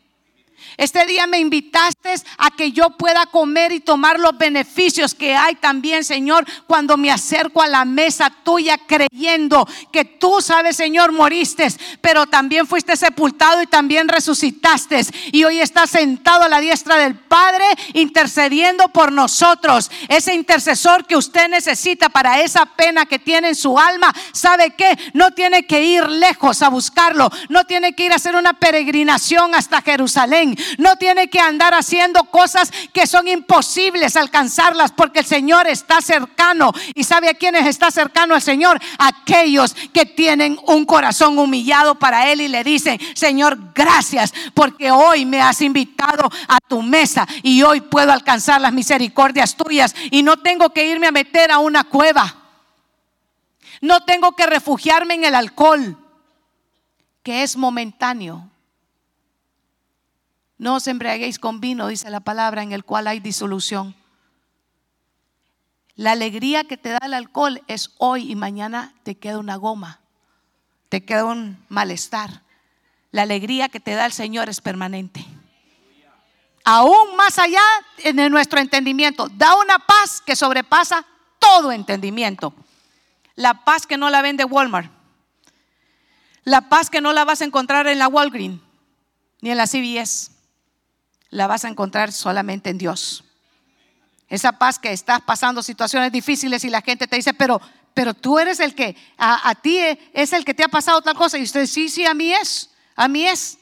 [0.76, 5.54] Este día me invitaste a que yo pueda comer y tomar los beneficios que hay
[5.56, 11.68] también, Señor, cuando me acerco a la mesa tuya creyendo que tú sabes, Señor, moriste,
[12.00, 15.00] pero también fuiste sepultado y también resucitaste.
[15.32, 17.64] Y hoy estás sentado a la diestra del Padre
[17.94, 19.90] intercediendo por nosotros.
[20.08, 24.98] Ese intercesor que usted necesita para esa pena que tiene en su alma, ¿sabe qué?
[25.14, 29.54] No tiene que ir lejos a buscarlo, no tiene que ir a hacer una peregrinación
[29.54, 35.66] hasta Jerusalén no tiene que andar haciendo cosas que son imposibles alcanzarlas porque el Señor
[35.66, 36.72] está cercano.
[36.94, 38.80] ¿Y sabe a quiénes está cercano el Señor?
[38.98, 45.24] Aquellos que tienen un corazón humillado para Él y le dicen, Señor, gracias porque hoy
[45.24, 50.38] me has invitado a tu mesa y hoy puedo alcanzar las misericordias tuyas y no
[50.38, 52.36] tengo que irme a meter a una cueva.
[53.80, 55.98] No tengo que refugiarme en el alcohol,
[57.24, 58.51] que es momentáneo
[60.62, 63.96] No os embriaguéis con vino, dice la palabra, en el cual hay disolución.
[65.96, 69.98] La alegría que te da el alcohol es hoy y mañana te queda una goma,
[70.88, 72.42] te queda un malestar.
[73.10, 75.26] La alegría que te da el Señor es permanente.
[76.62, 77.60] Aún más allá
[78.04, 81.04] de nuestro entendimiento, da una paz que sobrepasa
[81.40, 82.54] todo entendimiento.
[83.34, 84.92] La paz que no la vende Walmart.
[86.44, 88.60] La paz que no la vas a encontrar en la Walgreens
[89.40, 90.31] ni en la CBS.
[91.32, 93.24] La vas a encontrar solamente en Dios.
[94.28, 97.58] Esa paz que estás pasando situaciones difíciles y la gente te dice, pero,
[97.94, 99.78] pero tú eres el que, a, ti
[100.12, 101.38] es el que te ha pasado tal cosa.
[101.38, 103.58] Y usted, sí, sí, a mí es, a mí es.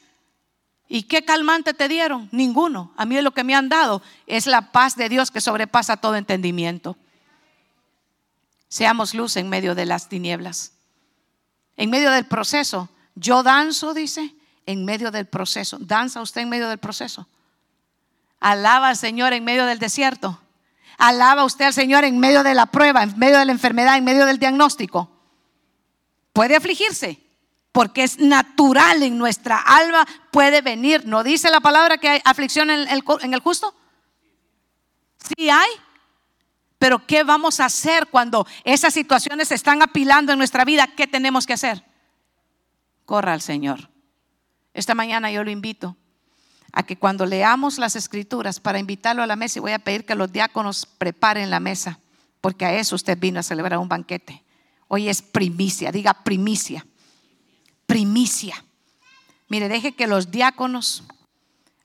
[0.89, 2.27] ¿Y qué calmante te dieron?
[2.33, 2.93] Ninguno.
[2.97, 6.17] A mí lo que me han dado es la paz de Dios que sobrepasa todo
[6.17, 6.97] entendimiento.
[8.67, 10.73] Seamos luz en medio de las tinieblas.
[11.77, 12.89] En medio del proceso.
[13.15, 15.77] Yo danzo, dice, en medio del proceso.
[15.79, 17.27] ¿Danza usted en medio del proceso?
[18.41, 20.41] Alaba al Señor en medio del desierto.
[20.97, 24.03] Alaba usted al Señor en medio de la prueba, en medio de la enfermedad, en
[24.03, 25.09] medio del diagnóstico.
[26.33, 27.21] Puede afligirse,
[27.71, 31.05] porque es natural en nuestra alma, puede venir.
[31.05, 33.75] ¿No dice la palabra que hay aflicción en el, en el justo?
[35.37, 35.69] Sí hay.
[36.79, 40.87] Pero ¿qué vamos a hacer cuando esas situaciones se están apilando en nuestra vida?
[40.87, 41.85] ¿Qué tenemos que hacer?
[43.05, 43.91] Corra al Señor.
[44.73, 45.95] Esta mañana yo lo invito
[46.73, 50.05] a que cuando leamos las escrituras para invitarlo a la mesa y voy a pedir
[50.05, 51.99] que los diáconos preparen la mesa,
[52.39, 54.43] porque a eso usted vino a celebrar un banquete.
[54.87, 56.85] Hoy es primicia, diga primicia,
[57.85, 58.63] primicia.
[59.47, 61.03] Mire, deje que los diáconos,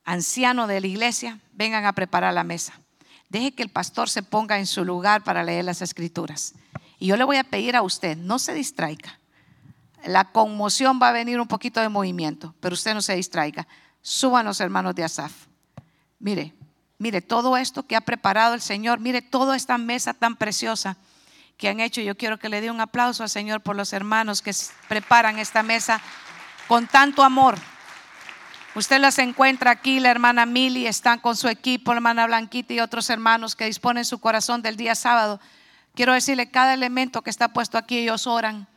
[0.05, 2.80] ancianos de la iglesia, vengan a preparar la mesa.
[3.28, 6.55] Deje que el pastor se ponga en su lugar para leer las escrituras.
[6.99, 9.18] Y yo le voy a pedir a usted, no se distraiga.
[10.05, 13.66] La conmoción va a venir un poquito de movimiento, pero usted no se distraiga
[14.09, 15.32] Súbanos, hermanos de Asaf.
[16.20, 16.54] Mire,
[16.96, 20.96] mire todo esto que ha preparado el Señor, mire toda esta mesa tan preciosa
[21.57, 22.00] que han hecho.
[22.00, 24.52] Yo quiero que le dé un aplauso al Señor por los hermanos que
[24.86, 26.00] preparan esta mesa
[26.68, 27.59] con tanto amor.
[28.76, 32.78] Usted las encuentra aquí, la hermana Mili, están con su equipo, la hermana Blanquita y
[32.78, 35.40] otros hermanos que disponen su corazón del día sábado.
[35.96, 38.68] Quiero decirle, cada elemento que está puesto aquí, ellos oran,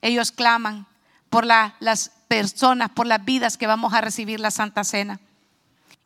[0.00, 0.88] ellos claman
[1.30, 5.20] por las personas, por las vidas que vamos a recibir la Santa Cena.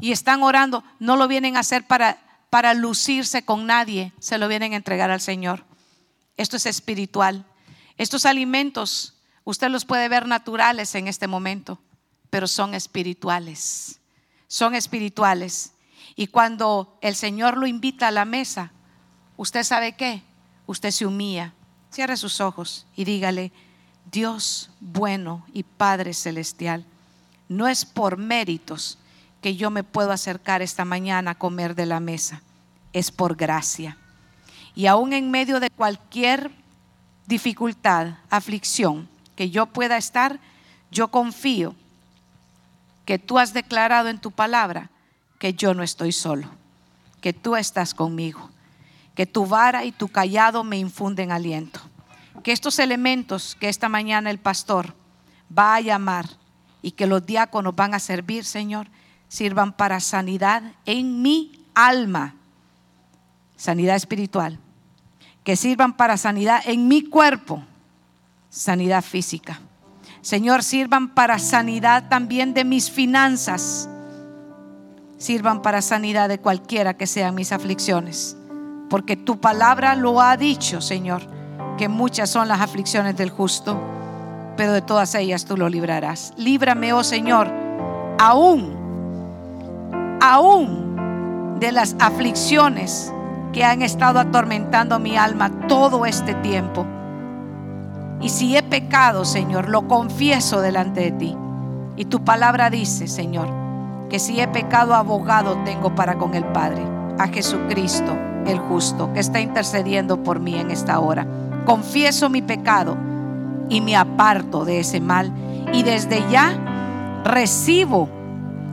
[0.01, 2.18] Y están orando, no lo vienen a hacer para,
[2.51, 5.64] para lucirse con nadie, se lo vienen a entregar al Señor.
[6.37, 7.45] Esto es espiritual.
[7.97, 9.14] Estos alimentos,
[9.45, 11.79] usted los puede ver naturales en este momento,
[12.29, 14.01] pero son espirituales.
[14.49, 15.74] Son espirituales.
[16.16, 18.72] Y cuando el Señor lo invita a la mesa,
[19.37, 20.24] usted sabe qué?
[20.66, 21.55] Usted se humilla.
[21.93, 23.53] Cierre sus ojos y dígale,
[24.11, 26.85] Dios bueno y Padre celestial,
[27.49, 28.99] no es por méritos
[29.41, 32.43] que yo me puedo acercar esta mañana a comer de la mesa,
[32.93, 33.97] es por gracia.
[34.75, 36.51] Y aún en medio de cualquier
[37.27, 40.39] dificultad, aflicción que yo pueda estar,
[40.91, 41.75] yo confío
[43.05, 44.91] que tú has declarado en tu palabra
[45.39, 46.49] que yo no estoy solo,
[47.21, 48.51] que tú estás conmigo,
[49.15, 51.81] que tu vara y tu callado me infunden aliento
[52.43, 54.95] que estos elementos que esta mañana el pastor
[55.57, 56.26] va a llamar
[56.82, 58.89] y que los diáconos van a servir, Señor,
[59.28, 62.34] sirvan para sanidad en mi alma,
[63.57, 64.59] sanidad espiritual,
[65.45, 67.64] que sirvan para sanidad en mi cuerpo,
[68.51, 69.61] sanidad física.
[70.20, 73.89] Señor, sirvan para sanidad también de mis finanzas,
[75.18, 78.37] sirvan para sanidad de cualquiera que sean mis aflicciones,
[78.91, 81.36] porque tu palabra lo ha dicho, Señor
[81.77, 83.79] que muchas son las aflicciones del justo,
[84.57, 86.33] pero de todas ellas tú lo librarás.
[86.37, 87.49] Líbrame, oh Señor,
[88.18, 88.74] aún,
[90.20, 93.12] aún de las aflicciones
[93.53, 96.87] que han estado atormentando mi alma todo este tiempo.
[98.20, 101.37] Y si he pecado, Señor, lo confieso delante de ti.
[101.97, 103.49] Y tu palabra dice, Señor,
[104.09, 106.83] que si he pecado, abogado tengo para con el Padre,
[107.18, 108.16] a Jesucristo
[108.47, 111.27] el justo, que está intercediendo por mí en esta hora
[111.67, 112.97] confieso mi pecado
[113.69, 115.31] y me aparto de ese mal.
[115.75, 118.09] Y desde ya recibo,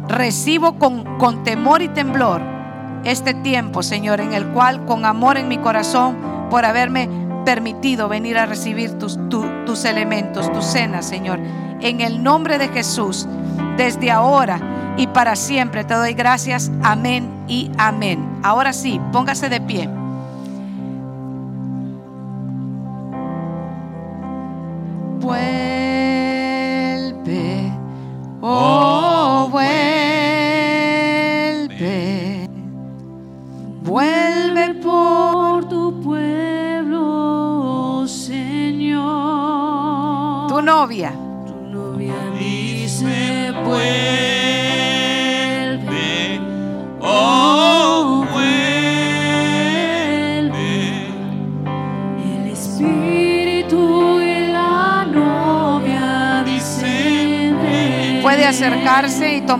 [0.07, 2.41] recibo con, con temor y temblor
[3.03, 6.15] este tiempo, Señor, en el cual con amor en mi corazón,
[6.49, 7.09] por haberme
[7.43, 11.39] permitido venir a recibir tus, tus elementos, tu cena, Señor.
[11.81, 13.27] En el nombre de Jesús,
[13.75, 14.59] desde ahora
[14.97, 16.71] y para siempre te doy gracias.
[16.83, 18.39] Amén y amén.
[18.43, 19.89] Ahora sí, póngase de pie.
[25.23, 25.72] Vuelve,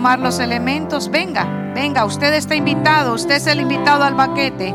[0.04, 1.10] tomar los elementos.
[1.10, 3.14] Venga, venga, usted está invitado.
[3.14, 4.74] Usted es el invitado al banquete.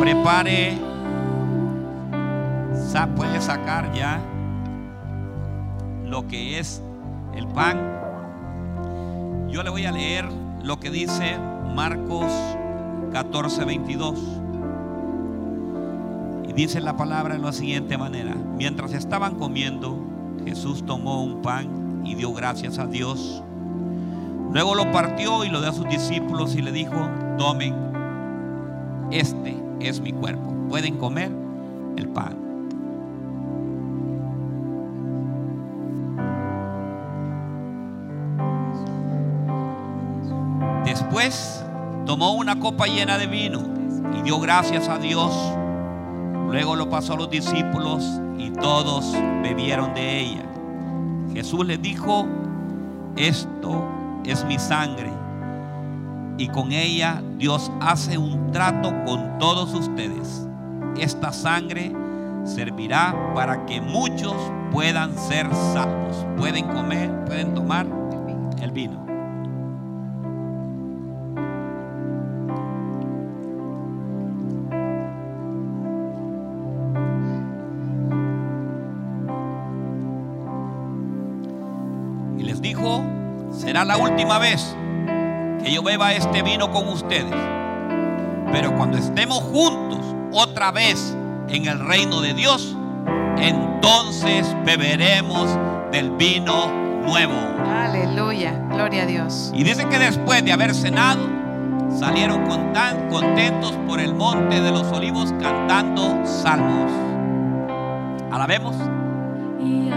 [0.00, 0.78] Prepare.
[3.16, 4.20] Puede sacar ya
[6.04, 6.82] lo que es
[7.34, 7.78] el pan.
[9.48, 10.24] Yo le voy a leer
[10.62, 11.38] lo que dice
[11.74, 12.30] Marcos
[13.12, 14.37] 14, 22.
[16.58, 18.34] Dice la palabra de la siguiente manera.
[18.34, 19.96] Mientras estaban comiendo,
[20.44, 23.44] Jesús tomó un pan y dio gracias a Dios.
[24.52, 26.96] Luego lo partió y lo dio a sus discípulos y le dijo,
[27.38, 27.76] tomen,
[29.12, 30.52] este es mi cuerpo.
[30.68, 31.30] Pueden comer
[31.96, 32.36] el pan.
[40.84, 41.64] Después
[42.04, 43.62] tomó una copa llena de vino
[44.18, 45.32] y dio gracias a Dios.
[46.48, 50.44] Luego lo pasó a los discípulos y todos bebieron de ella.
[51.32, 52.26] Jesús les dijo,
[53.16, 53.84] esto
[54.24, 55.10] es mi sangre.
[56.38, 60.48] Y con ella Dios hace un trato con todos ustedes.
[60.98, 61.92] Esta sangre
[62.44, 64.34] servirá para que muchos
[64.72, 66.24] puedan ser salvos.
[66.38, 67.86] Pueden comer, pueden tomar
[68.62, 69.07] el vino.
[83.78, 84.74] Será la última vez
[85.62, 87.32] que yo beba este vino con ustedes.
[88.50, 90.00] Pero cuando estemos juntos
[90.32, 91.16] otra vez
[91.48, 92.76] en el reino de Dios,
[93.36, 95.56] entonces beberemos
[95.92, 96.66] del vino
[97.06, 97.34] nuevo.
[97.68, 99.52] Aleluya, gloria a Dios.
[99.54, 101.22] Y dice que después de haber cenado,
[101.96, 106.90] salieron con tan contentos por el monte de los olivos cantando salmos.
[108.32, 108.74] Alabemos.
[109.60, 109.90] y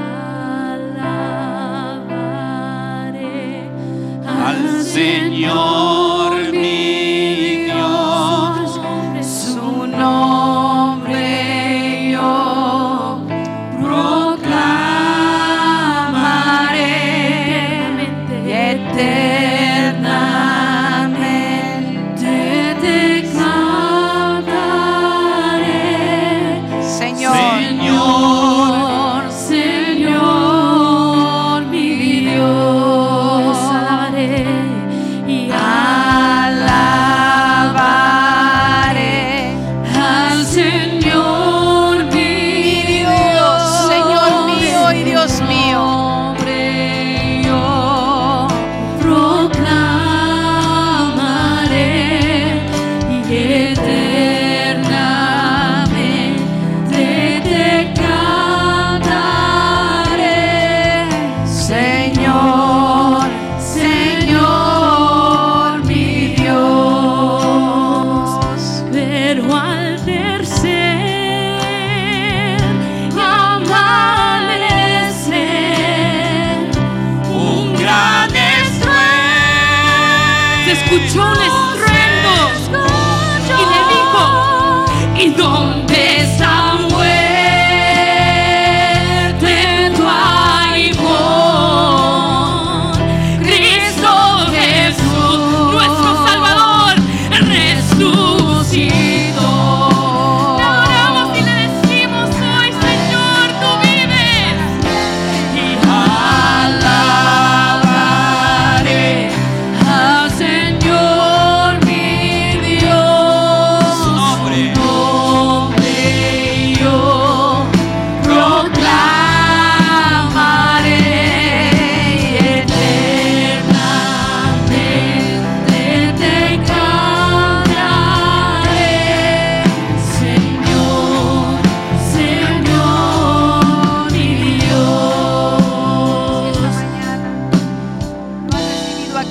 [4.43, 6.20] Al Señor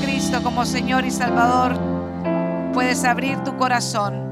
[0.01, 1.75] recibido a Cristo como Señor y Salvador,
[2.73, 4.31] puedes abrir tu corazón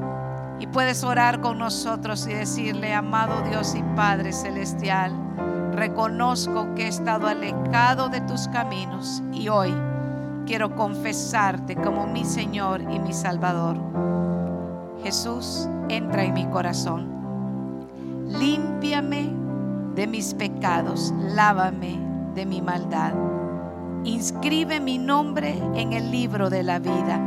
[0.59, 5.13] y puedes orar con nosotros y decirle, amado Dios y Padre Celestial,
[5.73, 9.73] reconozco que he estado alejado de tus caminos y hoy
[10.45, 13.77] quiero confesarte como mi Señor y mi Salvador.
[15.03, 17.07] Jesús, entra en mi corazón.
[18.27, 19.31] Límpiame
[19.95, 21.97] de mis pecados, lávame
[22.35, 23.13] de mi maldad.
[24.05, 27.19] Inscribe mi nombre en el libro de la vida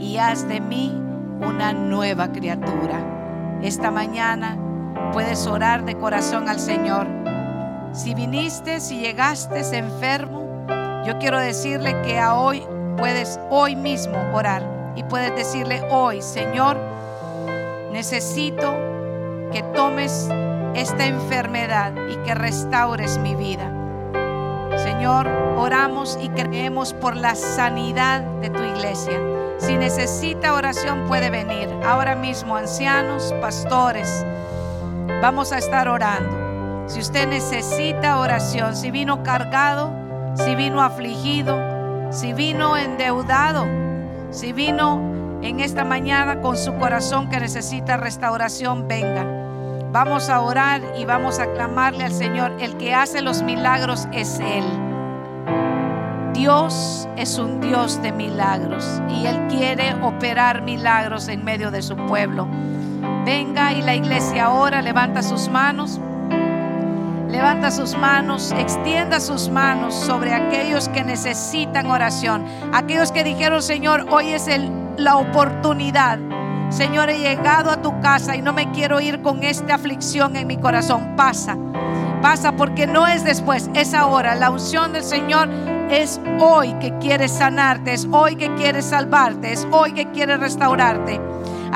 [0.00, 0.92] y haz de mí
[1.40, 3.58] una nueva criatura.
[3.62, 4.58] Esta mañana
[5.12, 7.06] puedes orar de corazón al Señor.
[7.92, 10.66] Si viniste, si llegaste enfermo,
[11.06, 12.64] yo quiero decirle que a hoy
[12.96, 16.76] puedes hoy mismo orar y puedes decirle hoy, Señor,
[17.92, 18.74] necesito
[19.52, 20.28] que tomes
[20.74, 23.75] esta enfermedad y que restaures mi vida.
[24.96, 25.28] Señor,
[25.58, 29.20] oramos y creemos por la sanidad de tu iglesia.
[29.58, 31.68] Si necesita oración puede venir.
[31.84, 34.24] Ahora mismo, ancianos, pastores,
[35.20, 36.88] vamos a estar orando.
[36.88, 39.92] Si usted necesita oración, si vino cargado,
[40.34, 41.58] si vino afligido,
[42.10, 43.66] si vino endeudado,
[44.30, 49.26] si vino en esta mañana con su corazón que necesita restauración, venga.
[49.92, 52.56] Vamos a orar y vamos a clamarle al Señor.
[52.60, 54.85] El que hace los milagros es Él.
[56.46, 61.96] Dios es un Dios de milagros y Él quiere operar milagros en medio de su
[61.96, 62.46] pueblo.
[63.24, 66.00] Venga y la iglesia ahora levanta sus manos.
[67.28, 72.44] Levanta sus manos, extienda sus manos sobre aquellos que necesitan oración.
[72.72, 74.48] Aquellos que dijeron, Señor, hoy es
[74.98, 76.20] la oportunidad.
[76.68, 80.46] Señor, he llegado a tu casa y no me quiero ir con esta aflicción en
[80.46, 81.16] mi corazón.
[81.16, 81.58] Pasa,
[82.22, 84.36] pasa porque no es después, es ahora.
[84.36, 85.48] La unción del Señor
[85.90, 91.20] es hoy que quiere sanarte, es hoy que quiere salvarte, es hoy que quiere restaurarte.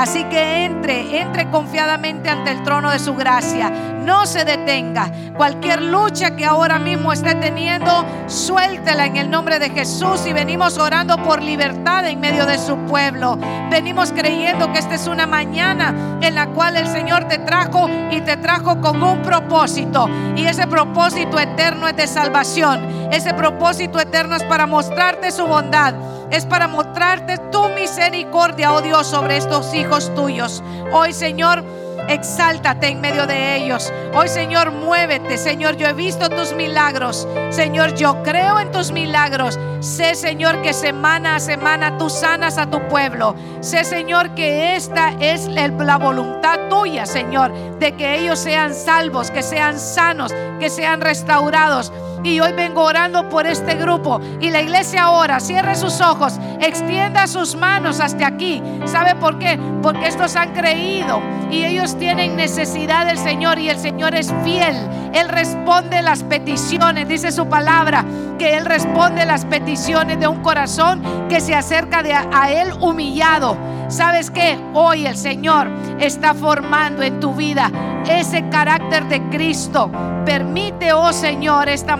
[0.00, 3.68] Así que entre, entre confiadamente ante el trono de su gracia.
[4.02, 5.12] No se detenga.
[5.36, 10.24] Cualquier lucha que ahora mismo esté teniendo, suéltela en el nombre de Jesús.
[10.24, 13.36] Y venimos orando por libertad en medio de su pueblo.
[13.70, 18.22] Venimos creyendo que esta es una mañana en la cual el Señor te trajo y
[18.22, 20.08] te trajo con un propósito.
[20.34, 23.12] Y ese propósito eterno es de salvación.
[23.12, 25.92] Ese propósito eterno es para mostrarte su bondad
[26.30, 30.62] es para mostrarte tu misericordia, oh Dios, sobre estos hijos tuyos.
[30.92, 31.64] Hoy, Señor,
[32.08, 33.92] exáltate en medio de ellos.
[34.14, 35.38] Hoy, Señor, muévete.
[35.38, 37.26] Señor, yo he visto tus milagros.
[37.50, 39.58] Señor, yo creo en tus milagros.
[39.80, 43.34] Sé, Señor, que semana a semana tú sanas a tu pueblo.
[43.60, 49.42] Sé, Señor, que esta es la voluntad tuya, Señor, de que ellos sean salvos, que
[49.42, 51.92] sean sanos, que sean restaurados.
[52.22, 54.20] Y hoy vengo orando por este grupo.
[54.40, 58.62] Y la iglesia ora, cierre sus ojos, extienda sus manos hasta aquí.
[58.84, 59.58] ¿Sabe por qué?
[59.82, 61.20] Porque estos han creído
[61.50, 64.76] y ellos tienen necesidad del Señor y el Señor es fiel.
[65.12, 68.04] Él responde las peticiones, dice su palabra,
[68.38, 72.02] que Él responde las peticiones de un corazón que se acerca
[72.32, 73.56] a, Él humillado.
[73.88, 74.58] ¿Sabes qué?
[74.72, 75.68] Hoy el Señor
[75.98, 77.70] está formando en tu vida
[78.08, 79.90] ese carácter de Cristo.
[80.24, 81.96] Permite, oh Señor, esta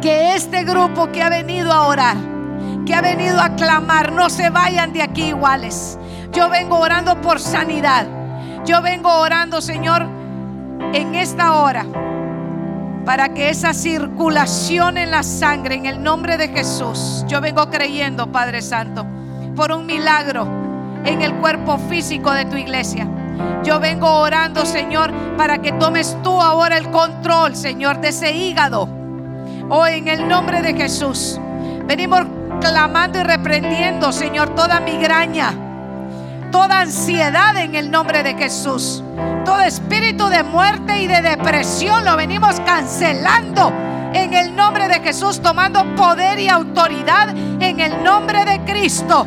[0.00, 2.16] que este grupo que ha venido a orar,
[2.86, 5.98] que ha venido a clamar, no se vayan de aquí iguales.
[6.32, 8.06] Yo vengo orando por sanidad.
[8.64, 10.06] Yo vengo orando, Señor,
[10.92, 11.84] en esta hora
[13.04, 18.30] para que esa circulación en la sangre, en el nombre de Jesús, yo vengo creyendo,
[18.30, 19.06] Padre Santo,
[19.56, 20.46] por un milagro
[21.04, 23.08] en el cuerpo físico de tu iglesia.
[23.62, 28.88] Yo vengo orando, Señor, para que tomes tú ahora el control, Señor, de ese hígado.
[29.68, 31.38] Hoy en el nombre de Jesús.
[31.86, 32.22] Venimos
[32.60, 35.52] clamando y reprendiendo, Señor, toda migraña,
[36.50, 39.02] toda ansiedad en el nombre de Jesús.
[39.44, 43.72] Todo espíritu de muerte y de depresión lo venimos cancelando
[44.12, 49.26] en el nombre de Jesús, tomando poder y autoridad en el nombre de Cristo.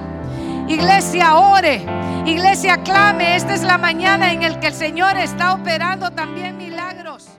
[0.68, 1.86] Iglesia, ore.
[2.26, 3.36] Iglesia, clame.
[3.36, 7.34] Esta es la mañana en el que el Señor está operando también milagros.